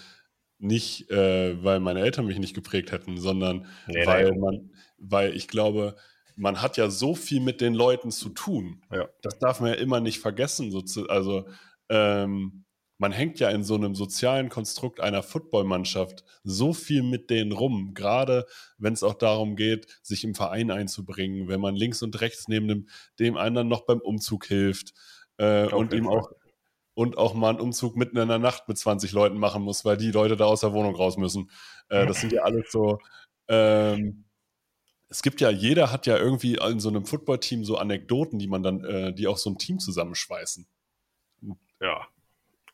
nicht, 0.59 1.11
äh, 1.11 1.63
weil 1.65 1.81
meine 1.81 2.01
Eltern 2.01 2.27
mich 2.27 2.39
nicht 2.39 2.55
geprägt 2.55 2.93
hätten, 2.93 3.19
sondern 3.19 3.67
nee, 3.87 4.07
weil 4.07 4.35
man, 4.37 4.71
weil 4.99 5.35
ich 5.35 5.49
glaube, 5.49 5.97
man 6.37 6.61
hat 6.61 6.77
ja 6.77 6.91
so 6.91 7.15
viel 7.15 7.41
mit 7.41 7.61
den 7.61 7.75
Leuten 7.75 8.11
zu 8.11 8.29
tun. 8.29 8.83
Ja. 8.93 9.09
Das 9.23 9.39
darf 9.39 9.61
man 9.61 9.71
ja 9.71 9.77
immer 9.77 10.01
nicht 10.01 10.21
vergessen. 10.21 10.71
Also 11.09 11.49
ähm, 11.89 12.66
man 12.99 13.13
hängt 13.13 13.39
ja 13.41 13.51
in 13.51 13.63
so 13.63 13.75
einem 13.75 13.95
sozialen 13.95 14.49
Konstrukt 14.49 15.01
einer 15.01 15.23
Footballmannschaft 15.23 16.25
so 16.45 16.73
viel 16.73 17.03
mit 17.03 17.31
denen 17.31 17.53
rum, 17.53 17.93
gerade 17.95 18.47
wenn 18.79 18.93
es 18.93 19.03
auch 19.03 19.15
darum 19.15 19.57
geht, 19.57 19.87
sich 20.03 20.25
im 20.25 20.35
Verein 20.35 20.71
einzubringen, 20.71 21.49
wenn 21.49 21.61
man 21.61 21.75
links 21.75 22.03
und 22.03 22.21
rechts 22.21 22.49
neben 22.49 22.69
dem, 22.69 22.89
dem 23.19 23.37
anderen 23.37 23.69
noch 23.69 23.83
beim 23.83 24.01
Umzug 24.01 24.47
hilft 24.47 24.95
äh, 25.39 25.67
und 25.67 25.93
ihm 25.93 26.09
auch 26.09 26.33
und 26.95 27.19
auch 27.19 27.35
mal 27.35 27.51
einen 27.51 27.61
Umzug 27.61 27.95
mitten 27.95 28.17
in 28.17 28.29
der 28.29 28.39
Nacht 28.39 28.69
mit 28.69 28.79
20 28.79 29.13
Leuten 29.13 29.37
machen 29.37 29.63
muss, 29.63 29.85
weil 29.85 29.99
die 29.99 30.13
Leute 30.13 30.35
da 30.35 30.47
aus 30.47 30.61
der 30.61 30.73
Wohnung 30.73 30.95
raus 30.97 31.19
müssen. 31.19 31.51
Äh, 31.91 32.07
das 32.07 32.23
sind 32.23 32.33
ja 32.33 32.43
alles 32.43 32.73
so 32.73 32.99
ähm, 33.49 34.25
es 35.09 35.23
gibt 35.23 35.41
ja, 35.41 35.51
jeder 35.51 35.93
hat 35.93 36.07
ja 36.07 36.17
irgendwie 36.17 36.57
in 36.57 36.81
so 36.81 36.89
einem 36.89 37.05
Footballteam 37.05 37.65
so 37.65 37.77
Anekdoten, 37.77 38.39
die 38.39 38.49
man 38.49 38.63
dann, 38.63 38.85
äh, 38.85 39.13
die 39.15 39.29
auch 39.29 39.39
so 39.39 39.51
ein 39.51 39.59
Team 39.59 39.79
zusammenschweißen. 39.79 40.67
Ja. 41.81 42.09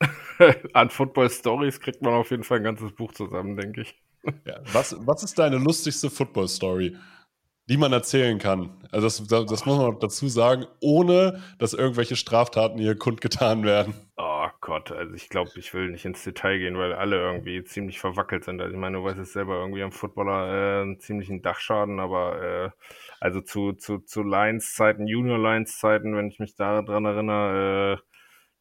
An 0.72 0.90
Football 0.90 1.30
Stories 1.30 1.80
kriegt 1.80 2.02
man 2.02 2.14
auf 2.14 2.30
jeden 2.30 2.44
Fall 2.44 2.58
ein 2.58 2.64
ganzes 2.64 2.92
Buch 2.92 3.12
zusammen, 3.12 3.56
denke 3.56 3.82
ich. 3.82 3.94
Ja. 4.46 4.60
Was, 4.72 4.96
was 5.04 5.24
ist 5.24 5.36
deine 5.36 5.56
lustigste 5.56 6.08
Football 6.08 6.46
Story, 6.46 6.96
die 7.68 7.76
man 7.76 7.92
erzählen 7.92 8.38
kann? 8.38 8.70
Also 8.92 9.08
das, 9.08 9.46
das 9.48 9.66
muss 9.66 9.78
man 9.78 9.98
dazu 9.98 10.28
sagen, 10.28 10.66
ohne 10.80 11.42
dass 11.58 11.74
irgendwelche 11.74 12.14
Straftaten 12.14 12.78
hier 12.78 12.96
kundgetan 12.96 13.64
werden. 13.64 13.94
Oh 14.16 14.46
Gott, 14.60 14.92
also 14.92 15.12
ich 15.14 15.28
glaube, 15.28 15.50
ich 15.56 15.74
will 15.74 15.90
nicht 15.90 16.04
ins 16.04 16.22
Detail 16.22 16.58
gehen, 16.58 16.78
weil 16.78 16.92
alle 16.92 17.16
irgendwie 17.16 17.64
ziemlich 17.64 17.98
verwackelt 17.98 18.44
sind. 18.44 18.60
Also 18.60 18.72
ich 18.72 18.78
meine, 18.78 18.98
du 18.98 19.04
weißt 19.04 19.18
es 19.18 19.32
selber, 19.32 19.56
irgendwie 19.56 19.82
am 19.82 19.90
Footballer 19.90 20.78
äh, 20.78 20.82
einen 20.82 21.00
ziemlichen 21.00 21.42
Dachschaden, 21.42 21.98
aber 21.98 22.40
äh, 22.40 22.70
also 23.18 23.40
zu, 23.40 23.72
zu, 23.72 23.98
zu 23.98 24.22
Lions-Zeiten, 24.22 25.08
Junior-Lions-Zeiten, 25.08 26.14
wenn 26.16 26.28
ich 26.28 26.38
mich 26.38 26.54
daran 26.54 27.04
erinnere, 27.04 27.98
äh, 27.98 28.11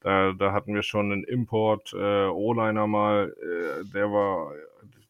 da, 0.02 0.34
da 0.34 0.52
hatten 0.52 0.74
wir 0.74 0.82
schon 0.82 1.12
einen 1.12 1.24
Import, 1.24 1.94
äh, 1.94 2.26
O-Liner 2.26 2.88
mal, 2.88 3.36
äh, 3.40 3.86
der 3.94 4.12
war, 4.12 4.54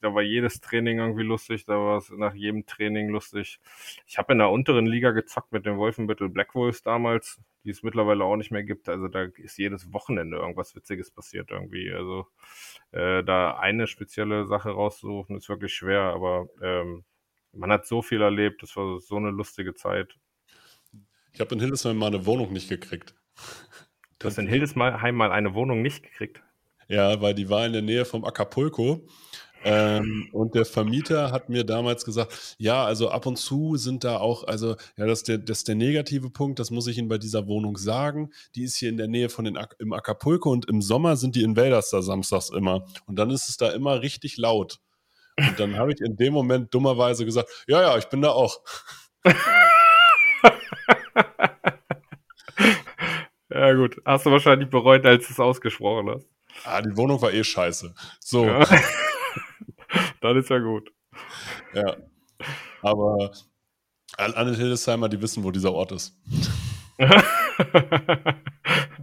da 0.01 0.13
war 0.13 0.21
jedes 0.21 0.59
Training 0.59 0.99
irgendwie 0.99 1.23
lustig, 1.23 1.65
da 1.65 1.73
war 1.73 1.97
es 1.97 2.09
nach 2.11 2.33
jedem 2.33 2.65
Training 2.65 3.09
lustig. 3.09 3.59
Ich 4.05 4.17
habe 4.17 4.33
in 4.33 4.39
der 4.39 4.49
unteren 4.49 4.85
Liga 4.85 5.11
gezockt 5.11 5.53
mit 5.53 5.65
den 5.65 5.77
Wolfenbüttel 5.77 6.27
Black 6.27 6.55
Wolves 6.55 6.83
damals, 6.83 7.39
die 7.63 7.69
es 7.69 7.83
mittlerweile 7.83 8.25
auch 8.25 8.35
nicht 8.35 8.51
mehr 8.51 8.63
gibt. 8.63 8.89
Also 8.89 9.07
da 9.07 9.27
ist 9.37 9.57
jedes 9.57 9.93
Wochenende 9.93 10.37
irgendwas 10.37 10.75
Witziges 10.75 11.11
passiert 11.11 11.51
irgendwie. 11.51 11.91
Also 11.93 12.27
äh, 12.91 13.23
da 13.23 13.57
eine 13.57 13.87
spezielle 13.87 14.45
Sache 14.45 14.71
raussuchen, 14.71 15.37
ist 15.37 15.47
wirklich 15.49 15.73
schwer, 15.73 16.01
aber 16.01 16.47
ähm, 16.61 17.05
man 17.53 17.71
hat 17.71 17.85
so 17.85 18.01
viel 18.01 18.21
erlebt, 18.21 18.63
das 18.63 18.75
war 18.75 18.99
so 18.99 19.15
eine 19.15 19.29
lustige 19.29 19.73
Zeit. 19.73 20.15
Ich 21.33 21.39
habe 21.39 21.53
in 21.55 21.61
Hildesheim 21.61 21.97
mal 21.97 22.07
eine 22.07 22.25
Wohnung 22.25 22.51
nicht 22.51 22.67
gekriegt. 22.67 23.15
Du 24.21 24.27
hast 24.27 24.37
in 24.37 24.47
Hildesheim 24.47 25.15
mal 25.15 25.31
eine 25.31 25.55
Wohnung 25.55 25.81
nicht 25.81 26.03
gekriegt? 26.03 26.43
Ja, 26.87 27.21
weil 27.21 27.33
die 27.33 27.49
war 27.49 27.65
in 27.65 27.73
der 27.73 27.81
Nähe 27.81 28.05
vom 28.05 28.23
Acapulco. 28.23 29.07
Ähm, 29.63 30.29
und 30.31 30.53
der 30.53 30.65
Vermieter 30.65 31.31
hat 31.31 31.49
mir 31.49 31.63
damals 31.63 32.05
gesagt, 32.05 32.55
ja, 32.59 32.85
also 32.85 33.09
ab 33.09 33.25
und 33.25 33.37
zu 33.37 33.77
sind 33.77 34.03
da 34.03 34.17
auch, 34.17 34.43
also 34.43 34.75
ja, 34.95 35.07
das 35.07 35.19
ist 35.19 35.27
der, 35.27 35.37
das 35.39 35.59
ist 35.59 35.67
der 35.67 35.75
negative 35.75 36.29
Punkt, 36.29 36.59
das 36.59 36.69
muss 36.69 36.85
ich 36.85 36.99
Ihnen 36.99 37.07
bei 37.09 37.17
dieser 37.17 37.47
Wohnung 37.47 37.77
sagen. 37.77 38.31
Die 38.53 38.63
ist 38.63 38.75
hier 38.75 38.89
in 38.89 38.97
der 38.97 39.07
Nähe 39.07 39.29
von 39.29 39.45
den 39.45 39.57
im 39.79 39.93
Acapulco 39.93 40.51
und 40.51 40.69
im 40.69 40.83
Sommer 40.83 41.15
sind 41.15 41.35
die 41.35 41.41
Invaders 41.43 41.89
da 41.89 42.03
samstags 42.03 42.49
immer. 42.49 42.85
Und 43.07 43.17
dann 43.17 43.31
ist 43.31 43.49
es 43.49 43.57
da 43.57 43.71
immer 43.71 44.03
richtig 44.03 44.37
laut. 44.37 44.79
Und 45.35 45.59
dann 45.59 45.77
habe 45.77 45.93
ich 45.93 46.01
in 46.01 46.15
dem 46.15 46.33
Moment 46.33 46.71
dummerweise 46.73 47.25
gesagt, 47.25 47.49
ja, 47.67 47.81
ja, 47.81 47.97
ich 47.97 48.05
bin 48.05 48.21
da 48.21 48.29
auch. 48.29 48.61
ja, 53.53 53.73
gut. 53.73 54.01
Hast 54.05 54.25
du 54.25 54.31
wahrscheinlich 54.31 54.69
bereut, 54.69 55.05
als 55.05 55.27
du 55.27 55.33
es 55.33 55.39
ausgesprochen 55.39 56.09
hast. 56.09 56.27
Ah, 56.63 56.81
die 56.81 56.95
Wohnung 56.95 57.21
war 57.21 57.31
eh 57.31 57.43
scheiße. 57.43 57.93
So. 58.19 58.45
Ja. 58.45 58.65
Dann 60.21 60.37
ist 60.37 60.49
ja 60.49 60.59
gut. 60.59 60.91
Ja. 61.73 61.97
Aber 62.81 63.31
alle 64.17 64.55
Hildesheimer, 64.55 65.09
die 65.09 65.21
wissen, 65.21 65.43
wo 65.43 65.51
dieser 65.51 65.73
Ort 65.73 65.91
ist. 65.91 66.19
ja, 66.99 67.09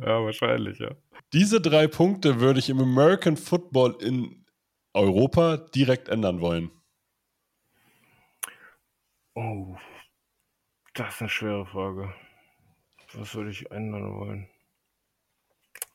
wahrscheinlich, 0.05 0.79
ja. 0.79 0.91
Diese 1.33 1.61
drei 1.61 1.87
Punkte 1.87 2.41
würde 2.41 2.59
ich 2.59 2.71
im 2.71 2.81
American 2.81 3.37
Football 3.37 3.97
in 4.01 4.47
Europa 4.95 5.57
direkt 5.57 6.09
ändern 6.09 6.41
wollen. 6.41 6.71
Oh, 9.35 9.77
das 10.95 11.15
ist 11.15 11.21
eine 11.21 11.29
schwere 11.29 11.67
Frage. 11.67 12.15
Was 13.15 13.35
würde 13.35 13.51
ich 13.51 13.71
ändern 13.71 14.15
wollen? 14.15 14.49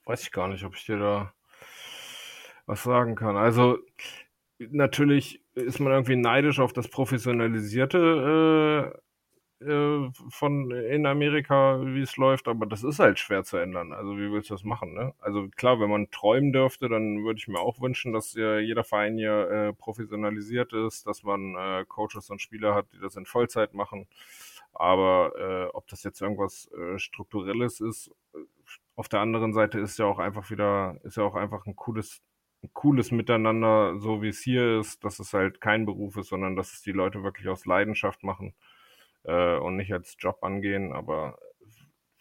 Weiß 0.06 0.23
ich 0.23 0.32
gar 0.32 0.47
nicht, 0.47 0.63
ob 0.63 0.76
ich 0.76 0.86
dir 0.86 0.97
da 0.97 1.34
was 2.65 2.84
sagen 2.84 3.15
kann. 3.15 3.38
Also 3.38 3.78
natürlich 4.58 5.41
ist 5.56 5.80
man 5.80 5.93
irgendwie 5.93 6.15
neidisch 6.15 6.60
auf 6.60 6.73
das 6.73 6.88
Professionalisierte 6.88 8.93
äh, 8.93 8.97
äh, 9.65 10.12
von 10.30 10.71
in 10.71 11.06
Amerika, 11.06 11.80
wie 11.84 12.02
es 12.02 12.17
läuft, 12.17 12.47
aber 12.47 12.65
das 12.65 12.84
ist 12.84 12.99
halt 12.99 13.19
schwer 13.19 13.43
zu 13.43 13.58
ändern. 13.58 13.93
Also 13.93 14.17
wie 14.17 14.32
willst 14.32 14.49
du 14.49 14.56
das 14.56 14.63
machen? 14.63 14.93
Ne? 14.93 15.13
Also 15.19 15.47
klar, 15.56 15.80
wenn 15.80 15.89
man 15.89 16.10
träumen 16.12 16.52
dürfte, 16.52 16.89
dann 16.89 17.23
würde 17.23 17.38
ich 17.38 17.47
mir 17.47 17.60
auch 17.60 17.80
wünschen, 17.80 18.13
dass 18.13 18.36
äh, 18.36 18.60
jeder 18.60 18.84
Verein 18.84 19.17
hier 19.17 19.49
äh, 19.49 19.73
professionalisiert 19.73 20.73
ist, 20.73 21.08
dass 21.08 21.23
man 21.23 21.56
äh, 21.56 21.86
Coaches 21.88 22.30
und 22.30 22.41
Spieler 22.41 22.76
hat, 22.76 22.88
die 22.93 22.99
das 22.99 23.15
in 23.15 23.26
Vollzeit 23.26 23.73
machen. 23.73 24.08
Aber 24.73 25.33
äh, 25.38 25.75
ob 25.75 25.88
das 25.88 26.03
jetzt 26.03 26.21
irgendwas 26.21 26.69
strukturelles 26.97 27.79
ist, 27.79 28.12
auf 28.95 29.07
der 29.09 29.21
anderen 29.21 29.53
Seite 29.53 29.79
ist 29.79 29.99
ja 29.99 30.05
auch 30.05 30.19
einfach 30.19 30.49
wieder, 30.49 30.99
ist 31.03 31.17
ja 31.17 31.23
auch 31.23 31.36
einfach 31.36 31.65
ein 31.65 31.75
cooles 31.75 32.21
ein 32.63 32.73
cooles 32.73 33.12
Miteinander, 33.12 33.99
so 33.99 34.21
wie 34.21 34.29
es 34.29 34.41
hier 34.41 34.79
ist, 34.79 35.03
dass 35.03 35.19
es 35.19 35.33
halt 35.33 35.59
kein 35.59 35.86
Beruf 35.86 36.15
ist, 36.15 36.29
sondern 36.29 36.55
dass 36.55 36.71
es 36.71 36.81
die 36.81 36.93
Leute 36.93 37.23
wirklich 37.23 37.49
aus 37.49 37.65
Leidenschaft 37.65 38.23
machen 38.23 38.55
äh, 39.23 39.57
und 39.57 39.75
nicht 39.75 39.91
als 39.91 40.15
Job 40.17 40.43
angehen. 40.43 40.93
Aber 40.93 41.38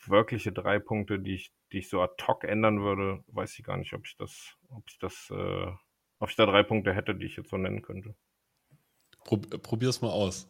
wirkliche 0.04 0.52
drei 0.52 0.80
Punkte, 0.80 1.20
die 1.20 1.34
ich, 1.34 1.52
die 1.70 1.78
ich 1.78 1.88
so 1.88 2.02
ad 2.02 2.14
hoc 2.26 2.42
ändern 2.42 2.80
würde, 2.80 3.22
weiß 3.28 3.56
ich 3.58 3.64
gar 3.64 3.76
nicht, 3.76 3.92
ob 3.94 4.04
ich 4.04 4.16
das, 4.16 4.56
ob 4.68 4.82
ich 4.88 4.98
das, 4.98 5.30
äh, 5.30 5.70
ob 6.18 6.28
ich 6.28 6.36
da 6.36 6.44
drei 6.44 6.64
Punkte 6.64 6.92
hätte, 6.92 7.14
die 7.14 7.26
ich 7.26 7.36
jetzt 7.36 7.50
so 7.50 7.56
nennen 7.56 7.82
könnte. 7.82 8.16
Probier 9.24 9.90
es 9.90 10.02
mal 10.02 10.10
aus. 10.10 10.48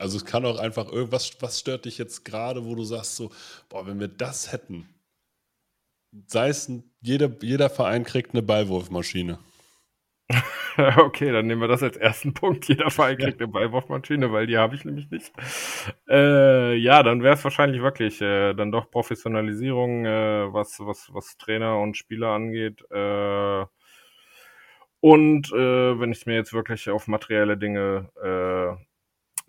Also 0.00 0.16
es 0.16 0.24
kann 0.24 0.46
auch 0.46 0.58
einfach 0.58 0.90
irgendwas, 0.90 1.30
was 1.40 1.60
stört 1.60 1.84
dich 1.84 1.98
jetzt 1.98 2.24
gerade, 2.24 2.64
wo 2.64 2.74
du 2.74 2.84
sagst 2.84 3.16
so, 3.16 3.30
boah, 3.68 3.86
wenn 3.86 4.00
wir 4.00 4.08
das 4.08 4.50
hätten, 4.50 4.88
sei 6.26 6.48
es, 6.48 6.72
jeder, 7.02 7.30
jeder 7.42 7.68
Verein 7.68 8.04
kriegt 8.04 8.32
eine 8.32 8.42
Ballwurfmaschine. 8.42 9.38
okay, 10.96 11.32
dann 11.32 11.46
nehmen 11.46 11.60
wir 11.60 11.68
das 11.68 11.82
als 11.82 11.96
ersten 11.98 12.32
Punkt. 12.32 12.66
Jeder 12.66 12.90
Verein 12.90 13.18
kriegt 13.18 13.40
eine 13.40 13.48
Ballwurfmaschine, 13.48 14.32
weil 14.32 14.46
die 14.46 14.56
habe 14.56 14.74
ich 14.74 14.86
nämlich 14.86 15.10
nicht. 15.10 15.32
Äh, 16.08 16.76
ja, 16.76 17.02
dann 17.02 17.22
wäre 17.22 17.34
es 17.34 17.44
wahrscheinlich 17.44 17.82
wirklich 17.82 18.22
äh, 18.22 18.54
dann 18.54 18.72
doch 18.72 18.90
Professionalisierung, 18.90 20.06
äh, 20.06 20.52
was, 20.52 20.78
was, 20.80 21.10
was 21.12 21.36
Trainer 21.36 21.78
und 21.78 21.96
Spieler 21.96 22.28
angeht. 22.28 22.82
Äh, 22.90 23.64
und 25.00 25.52
äh, 25.52 26.00
wenn 26.00 26.12
ich 26.12 26.24
mir 26.26 26.36
jetzt 26.36 26.52
wirklich 26.52 26.88
auf 26.88 27.06
materielle 27.06 27.58
Dinge 27.58 28.10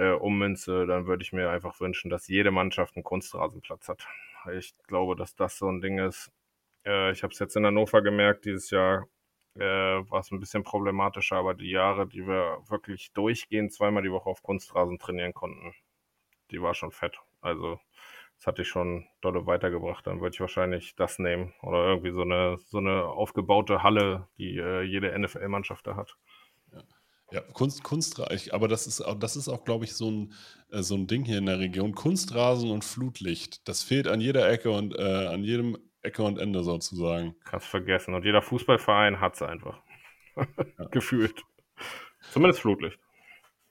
äh, 0.02 0.14
ummünze, 0.14 0.88
dann 0.88 1.06
würde 1.06 1.24
ich 1.24 1.34
mir 1.34 1.50
einfach 1.52 1.80
wünschen, 1.80 2.10
dass 2.10 2.28
jede 2.28 2.52
Mannschaft 2.52 2.96
einen 2.96 3.04
Kunstrasenplatz 3.04 3.88
hat. 3.88 4.08
Ich 4.54 4.74
glaube, 4.88 5.16
dass 5.16 5.36
das 5.36 5.58
so 5.58 5.70
ein 5.70 5.82
Ding 5.82 6.00
ist, 6.00 6.32
äh, 6.86 7.12
ich 7.12 7.24
habe 7.24 7.34
es 7.34 7.40
jetzt 7.40 7.56
in 7.56 7.66
Hannover 7.66 8.02
gemerkt, 8.02 8.46
dieses 8.46 8.72
Jahr 8.72 9.08
äh, 9.56 9.62
war 9.62 10.22
es 10.22 10.32
ein 10.32 10.40
bisschen 10.40 10.64
problematischer, 10.64 11.38
aber 11.38 11.54
die 11.54 11.70
Jahre, 11.70 12.08
die 12.08 12.26
wir 12.26 12.60
wirklich 12.68 13.12
durchgehend 13.14 13.74
zweimal 13.74 14.04
die 14.04 14.12
Woche 14.12 14.30
auf 14.30 14.42
Kunstrasen 14.44 14.98
trainieren 15.00 15.34
konnten, 15.34 15.74
die 16.52 16.62
war 16.62 16.74
schon 16.74 16.92
fett. 16.92 17.20
Also 17.42 17.80
das 18.38 18.48
hatte 18.48 18.64
ich 18.64 18.70
schon 18.70 19.08
dolle 19.22 19.46
weitergebracht. 19.46 20.08
Dann 20.08 20.22
würde 20.22 20.34
ich 20.34 20.40
wahrscheinlich 20.42 20.96
das 20.96 21.20
nehmen 21.20 21.54
oder 21.62 21.86
irgendwie 21.86 22.12
so 22.12 22.22
eine 22.24 22.58
so 22.58 22.80
eine 22.80 23.06
aufgebaute 23.06 23.84
Halle, 23.84 24.28
die 24.38 24.58
äh, 24.58 24.82
jede 24.82 25.18
NFL-Mannschaft 25.18 25.86
da 25.88 25.96
hat. 25.96 26.18
Ja. 27.32 27.42
Kunst, 27.54 27.84
Kunstreich, 27.84 28.54
aber 28.54 28.68
das 28.68 28.88
ist, 28.88 29.02
auch, 29.02 29.18
das 29.18 29.38
ist 29.38 29.48
auch, 29.48 29.64
glaube 29.64 29.86
ich, 29.86 29.94
so 29.94 30.12
ein, 30.12 30.34
äh, 30.70 30.82
so 30.82 30.96
ein 30.96 31.08
Ding 31.08 31.24
hier 31.24 31.38
in 31.38 31.46
der 31.46 31.60
Region. 31.60 31.96
Kunstrasen 31.96 32.70
und 32.70 32.84
Flutlicht, 32.84 33.68
das 33.70 33.84
fehlt 33.84 34.08
an 34.08 34.20
jeder 34.20 34.50
Ecke 34.50 34.70
und 34.72 34.94
äh, 34.98 35.28
an 35.28 35.44
jedem 35.44 35.78
Ecke 36.02 36.24
und 36.24 36.40
Ende 36.40 36.64
sozusagen. 36.64 37.36
Kannst 37.46 37.68
vergessen. 37.68 38.14
Und 38.14 38.26
jeder 38.26 38.42
Fußballverein 38.42 39.22
hat 39.22 39.36
es 39.36 39.42
einfach. 39.42 39.82
Gefühlt. 40.92 41.42
Zumindest 42.32 42.62
Flutlicht. 42.62 43.00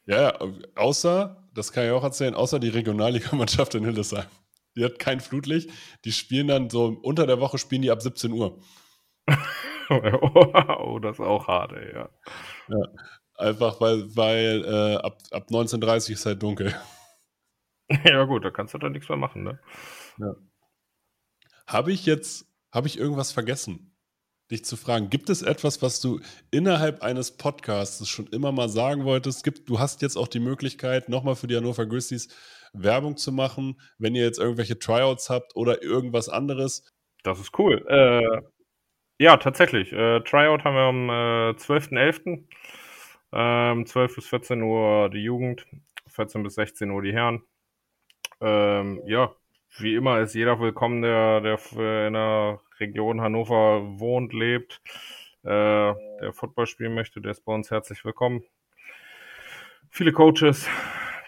Ja, 0.06 0.38
außer, 0.74 1.48
das 1.52 1.72
kann 1.72 1.84
ich 1.84 1.90
auch 1.90 2.02
erzählen, 2.02 2.34
außer 2.34 2.58
die 2.60 2.68
Regionalligamannschaft 2.68 3.74
in 3.74 3.84
Hildesheim. 3.84 4.26
Die 4.74 4.84
hat 4.84 4.98
kein 4.98 5.20
Flutlicht. 5.20 5.70
Die 6.04 6.12
spielen 6.12 6.48
dann 6.48 6.70
so 6.70 6.98
unter 7.02 7.26
der 7.26 7.40
Woche 7.40 7.58
spielen 7.58 7.82
die 7.82 7.90
ab 7.90 8.00
17 8.00 8.32
Uhr. 8.32 8.58
oh, 9.90 10.98
das 11.00 11.18
ist 11.18 11.24
auch 11.24 11.46
hart, 11.46 11.72
ey, 11.72 11.92
ja. 11.92 12.08
ja 12.68 12.86
einfach 13.40 13.81
weil, 13.81 14.14
weil 14.16 14.64
äh, 14.64 14.96
ab, 14.96 15.18
ab 15.31 15.48
19.30 15.50 16.09
Uhr 16.09 16.14
ist 16.14 16.26
halt 16.26 16.42
dunkel. 16.42 16.74
Ja, 18.05 18.22
gut, 18.22 18.44
da 18.44 18.53
kannst 18.53 18.72
du 18.72 18.79
dann 18.79 18.92
nichts 18.92 19.09
mehr 19.09 19.18
machen, 19.18 19.42
ne? 19.42 19.59
Ja. 20.18 20.37
Habe 21.66 21.90
ich 21.90 22.07
jetzt, 22.07 22.46
habe 22.72 22.87
ich 22.87 22.96
irgendwas 22.96 23.33
vergessen, 23.33 23.96
dich 24.48 24.64
zu 24.64 24.76
fragen? 24.76 25.11
Gibt 25.11 25.29
es 25.29 25.42
etwas, 25.42 25.83
was 25.83 26.00
du 26.00 26.20
innerhalb 26.53 27.03
eines 27.03 27.37
Podcasts 27.37 28.09
schon 28.09 28.29
immer 28.29 28.53
mal 28.53 28.68
sagen 28.68 29.05
wolltest? 29.05 29.42
Gibt, 29.42 29.68
du 29.68 29.81
hast 29.81 30.03
jetzt 30.03 30.16
auch 30.16 30.29
die 30.29 30.38
Möglichkeit, 30.38 31.09
nochmal 31.09 31.35
für 31.35 31.48
die 31.48 31.57
Hannover 31.57 31.85
Grizzlies 31.85 32.29
Werbung 32.72 33.16
zu 33.16 33.33
machen, 33.33 33.81
wenn 33.98 34.14
ihr 34.14 34.22
jetzt 34.22 34.38
irgendwelche 34.38 34.79
Tryouts 34.79 35.29
habt 35.29 35.57
oder 35.57 35.83
irgendwas 35.83 36.29
anderes. 36.29 36.85
Das 37.24 37.40
ist 37.40 37.59
cool. 37.59 37.85
Äh, 37.88 38.42
ja, 39.18 39.37
tatsächlich. 39.37 39.92
Äh, 39.92 40.20
Tryout 40.20 40.64
haben 40.64 40.74
wir 40.74 40.83
am 40.83 41.09
äh, 41.11 41.53
12.11. 41.53 42.44
Ähm, 43.32 43.86
12 43.86 44.14
bis 44.16 44.26
14 44.26 44.62
Uhr 44.62 45.08
die 45.10 45.22
Jugend, 45.22 45.66
14 46.08 46.42
bis 46.42 46.54
16 46.54 46.90
Uhr 46.90 47.02
die 47.02 47.12
Herren. 47.12 47.42
Ähm, 48.40 49.02
ja, 49.06 49.32
wie 49.78 49.94
immer 49.94 50.20
ist 50.20 50.34
jeder 50.34 50.58
willkommen, 50.58 51.02
der, 51.02 51.40
der 51.40 51.58
in 52.06 52.14
der 52.14 52.60
Region 52.80 53.20
Hannover 53.20 54.00
wohnt, 54.00 54.32
lebt, 54.32 54.80
äh, 55.42 55.94
der 55.94 56.32
Football 56.32 56.66
spielen 56.66 56.94
möchte, 56.94 57.20
der 57.20 57.32
ist 57.32 57.44
bei 57.44 57.54
uns 57.54 57.70
herzlich 57.70 58.04
willkommen. 58.04 58.42
Viele 59.90 60.12
Coaches, 60.12 60.68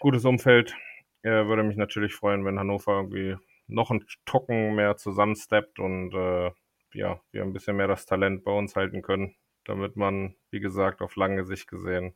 gutes 0.00 0.24
Umfeld. 0.24 0.74
Äh, 1.22 1.46
würde 1.46 1.62
mich 1.62 1.76
natürlich 1.76 2.14
freuen, 2.14 2.44
wenn 2.44 2.58
Hannover 2.58 2.96
irgendwie 2.96 3.36
noch 3.68 3.90
ein 3.90 4.04
Tocken 4.24 4.74
mehr 4.74 4.96
zusammensteppt 4.96 5.78
und 5.78 6.12
äh, 6.14 6.50
ja, 6.94 7.20
wir 7.30 7.42
ein 7.42 7.52
bisschen 7.52 7.76
mehr 7.76 7.88
das 7.88 8.06
Talent 8.06 8.44
bei 8.44 8.52
uns 8.52 8.76
halten 8.76 9.02
können, 9.02 9.34
damit 9.64 9.96
man, 9.96 10.34
wie 10.50 10.60
gesagt, 10.60 11.00
auf 11.00 11.16
lange 11.16 11.44
Sicht 11.44 11.68
gesehen 11.68 12.14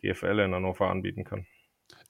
GFL 0.00 0.40
in 0.40 0.54
Hannover 0.54 0.88
anbieten 0.88 1.24
kann. 1.24 1.46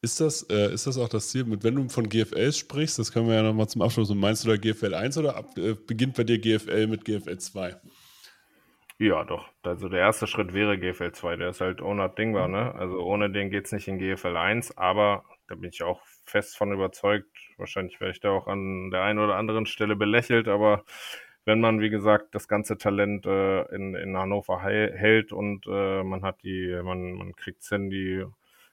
Ist 0.01 0.20
das, 0.20 0.42
äh, 0.51 0.72
ist 0.72 0.87
das 0.87 0.98
auch 0.98 1.09
das 1.09 1.31
Ziel, 1.31 1.44
mit, 1.44 1.64
wenn 1.64 1.74
du 1.74 1.88
von 1.88 2.09
GFL 2.09 2.53
sprichst, 2.53 2.98
das 2.98 3.12
können 3.12 3.29
wir 3.29 3.35
ja 3.35 3.42
nochmal 3.42 3.68
zum 3.68 3.83
Abschluss, 3.83 4.12
meinst 4.14 4.44
du 4.44 4.48
da 4.48 4.57
GFL 4.57 4.94
1 4.94 5.18
oder 5.18 5.37
ab, 5.37 5.57
äh, 5.57 5.74
beginnt 5.74 6.16
bei 6.16 6.24
dir 6.24 6.38
GFL 6.38 6.87
mit 6.87 7.05
GFL 7.05 7.38
2? 7.38 7.77
Ja, 9.01 9.24
doch. 9.24 9.48
Also 9.62 9.88
der 9.88 10.01
erste 10.01 10.27
Schritt 10.27 10.53
wäre 10.53 10.79
GFL 10.79 11.12
2, 11.12 11.37
der 11.37 11.51
ist 11.51 11.61
halt 11.61 11.81
unabdingbar, 11.81 12.48
ne? 12.48 12.74
Also 12.74 12.98
ohne 13.01 13.31
den 13.31 13.51
geht's 13.51 13.70
nicht 13.70 13.87
in 13.87 13.98
GFL 13.98 14.37
1, 14.37 14.77
aber 14.77 15.24
da 15.46 15.55
bin 15.55 15.70
ich 15.70 15.83
auch 15.83 16.01
fest 16.24 16.57
von 16.57 16.72
überzeugt. 16.72 17.29
Wahrscheinlich 17.57 18.01
werde 18.01 18.12
ich 18.12 18.20
da 18.20 18.31
auch 18.31 18.48
an 18.48 18.90
der 18.90 19.03
einen 19.03 19.20
oder 19.20 19.37
anderen 19.37 19.66
Stelle 19.66 19.94
belächelt, 19.94 20.48
aber 20.48 20.85
wenn 21.48 21.61
man, 21.62 21.80
wie 21.80 21.88
gesagt, 21.88 22.34
das 22.34 22.46
ganze 22.46 22.76
Talent 22.76 23.24
äh, 23.24 23.62
in, 23.74 23.94
in 23.94 24.18
Hannover 24.18 24.62
hält 24.62 25.32
und 25.32 25.66
äh, 25.66 26.02
man 26.02 26.22
hat 26.22 26.42
die, 26.42 26.78
man, 26.84 27.14
man 27.14 27.34
kriegt 27.37 27.62
es 27.62 27.70
hin, 27.70 27.88
die 27.88 28.22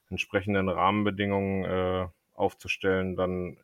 entsprechenden 0.09 0.67
Rahmenbedingungen 0.67 1.63
äh, 1.63 2.07
aufzustellen, 2.33 3.15
dann 3.15 3.55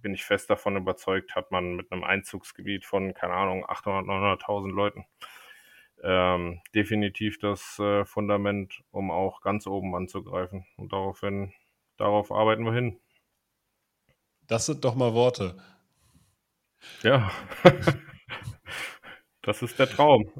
bin 0.00 0.14
ich 0.14 0.24
fest 0.24 0.48
davon 0.48 0.78
überzeugt, 0.78 1.36
hat 1.36 1.50
man 1.50 1.76
mit 1.76 1.92
einem 1.92 2.04
Einzugsgebiet 2.04 2.86
von, 2.86 3.12
keine 3.12 3.34
Ahnung, 3.34 3.66
800, 3.68 4.06
900.000 4.06 4.72
Leuten 4.72 5.04
ähm, 6.02 6.62
definitiv 6.74 7.38
das 7.40 7.78
äh, 7.78 8.06
Fundament, 8.06 8.82
um 8.92 9.10
auch 9.10 9.42
ganz 9.42 9.66
oben 9.66 9.94
anzugreifen. 9.94 10.64
Und 10.78 10.90
daraufhin, 10.94 11.52
darauf 11.98 12.32
arbeiten 12.32 12.64
wir 12.64 12.72
hin. 12.72 12.98
Das 14.46 14.64
sind 14.64 14.86
doch 14.86 14.94
mal 14.94 15.12
Worte. 15.12 15.62
Ja. 17.02 17.30
Das 19.44 19.62
ist 19.62 19.78
der 19.78 19.88
Traum. 19.88 20.30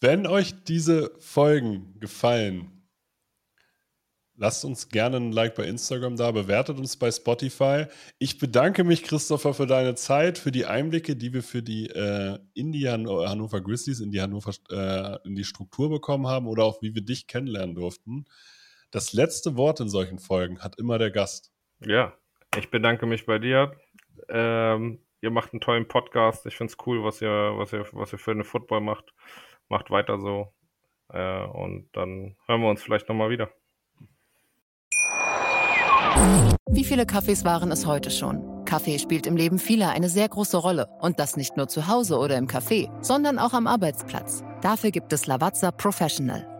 Wenn 0.00 0.26
euch 0.26 0.64
diese 0.64 1.10
Folgen 1.18 1.98
gefallen, 1.98 2.76
lasst 4.36 4.64
uns 4.64 4.88
gerne 4.88 5.16
ein 5.16 5.32
Like 5.32 5.54
bei 5.54 5.64
Instagram 5.64 6.16
da, 6.16 6.30
bewertet 6.30 6.78
uns 6.78 6.96
bei 6.96 7.10
Spotify. 7.10 7.86
Ich 8.18 8.38
bedanke 8.38 8.84
mich, 8.84 9.02
Christopher, 9.02 9.54
für 9.54 9.66
deine 9.66 9.94
Zeit, 9.94 10.38
für 10.38 10.52
die 10.52 10.66
Einblicke, 10.66 11.16
die 11.16 11.32
wir 11.32 11.42
für 11.42 11.62
die 11.62 11.86
äh, 11.88 12.38
in 12.54 12.72
die 12.72 12.88
Han 12.88 13.08
Hannover 13.08 13.60
Grizzlies, 13.60 14.00
in 14.00 14.10
die 14.10 14.20
Hannover, 14.20 14.52
äh, 14.70 15.18
in 15.26 15.34
die 15.34 15.44
Struktur 15.44 15.88
bekommen 15.88 16.26
haben 16.26 16.46
oder 16.46 16.64
auch 16.64 16.82
wie 16.82 16.94
wir 16.94 17.02
dich 17.02 17.26
kennenlernen 17.26 17.74
durften. 17.74 18.26
Das 18.90 19.12
letzte 19.12 19.56
Wort 19.56 19.80
in 19.80 19.88
solchen 19.88 20.18
Folgen 20.18 20.60
hat 20.60 20.78
immer 20.78 20.98
der 20.98 21.10
Gast. 21.10 21.52
Ja, 21.84 22.14
ich 22.56 22.70
bedanke 22.70 23.06
mich 23.06 23.26
bei 23.26 23.38
dir. 23.38 23.72
Ähm, 24.28 25.00
ihr 25.26 25.32
macht 25.32 25.52
einen 25.52 25.60
tollen 25.60 25.88
Podcast. 25.88 26.46
Ich 26.46 26.56
finde 26.56 26.72
es 26.72 26.86
cool, 26.86 27.04
was 27.04 27.20
ihr, 27.20 27.54
was 27.56 27.72
ihr, 27.72 27.84
was 27.92 28.12
ihr 28.12 28.18
für 28.18 28.30
eine 28.30 28.44
Football 28.44 28.80
macht. 28.80 29.12
Macht 29.68 29.90
weiter 29.90 30.18
so. 30.18 30.52
Äh, 31.12 31.44
und 31.44 31.88
dann 31.92 32.36
hören 32.46 32.62
wir 32.62 32.70
uns 32.70 32.82
vielleicht 32.82 33.08
nochmal 33.08 33.30
wieder. 33.30 33.50
Wie 36.70 36.84
viele 36.84 37.06
Kaffees 37.06 37.44
waren 37.44 37.70
es 37.70 37.86
heute 37.86 38.10
schon? 38.10 38.64
Kaffee 38.64 38.98
spielt 38.98 39.26
im 39.26 39.36
Leben 39.36 39.58
vieler 39.58 39.90
eine 39.90 40.08
sehr 40.08 40.28
große 40.28 40.56
Rolle. 40.56 40.88
Und 41.00 41.18
das 41.18 41.36
nicht 41.36 41.56
nur 41.56 41.68
zu 41.68 41.88
Hause 41.88 42.18
oder 42.18 42.38
im 42.38 42.46
Café, 42.46 42.90
sondern 43.02 43.38
auch 43.38 43.52
am 43.52 43.66
Arbeitsplatz. 43.66 44.42
Dafür 44.62 44.90
gibt 44.90 45.12
es 45.12 45.26
Lavazza 45.26 45.70
Professional. 45.72 46.55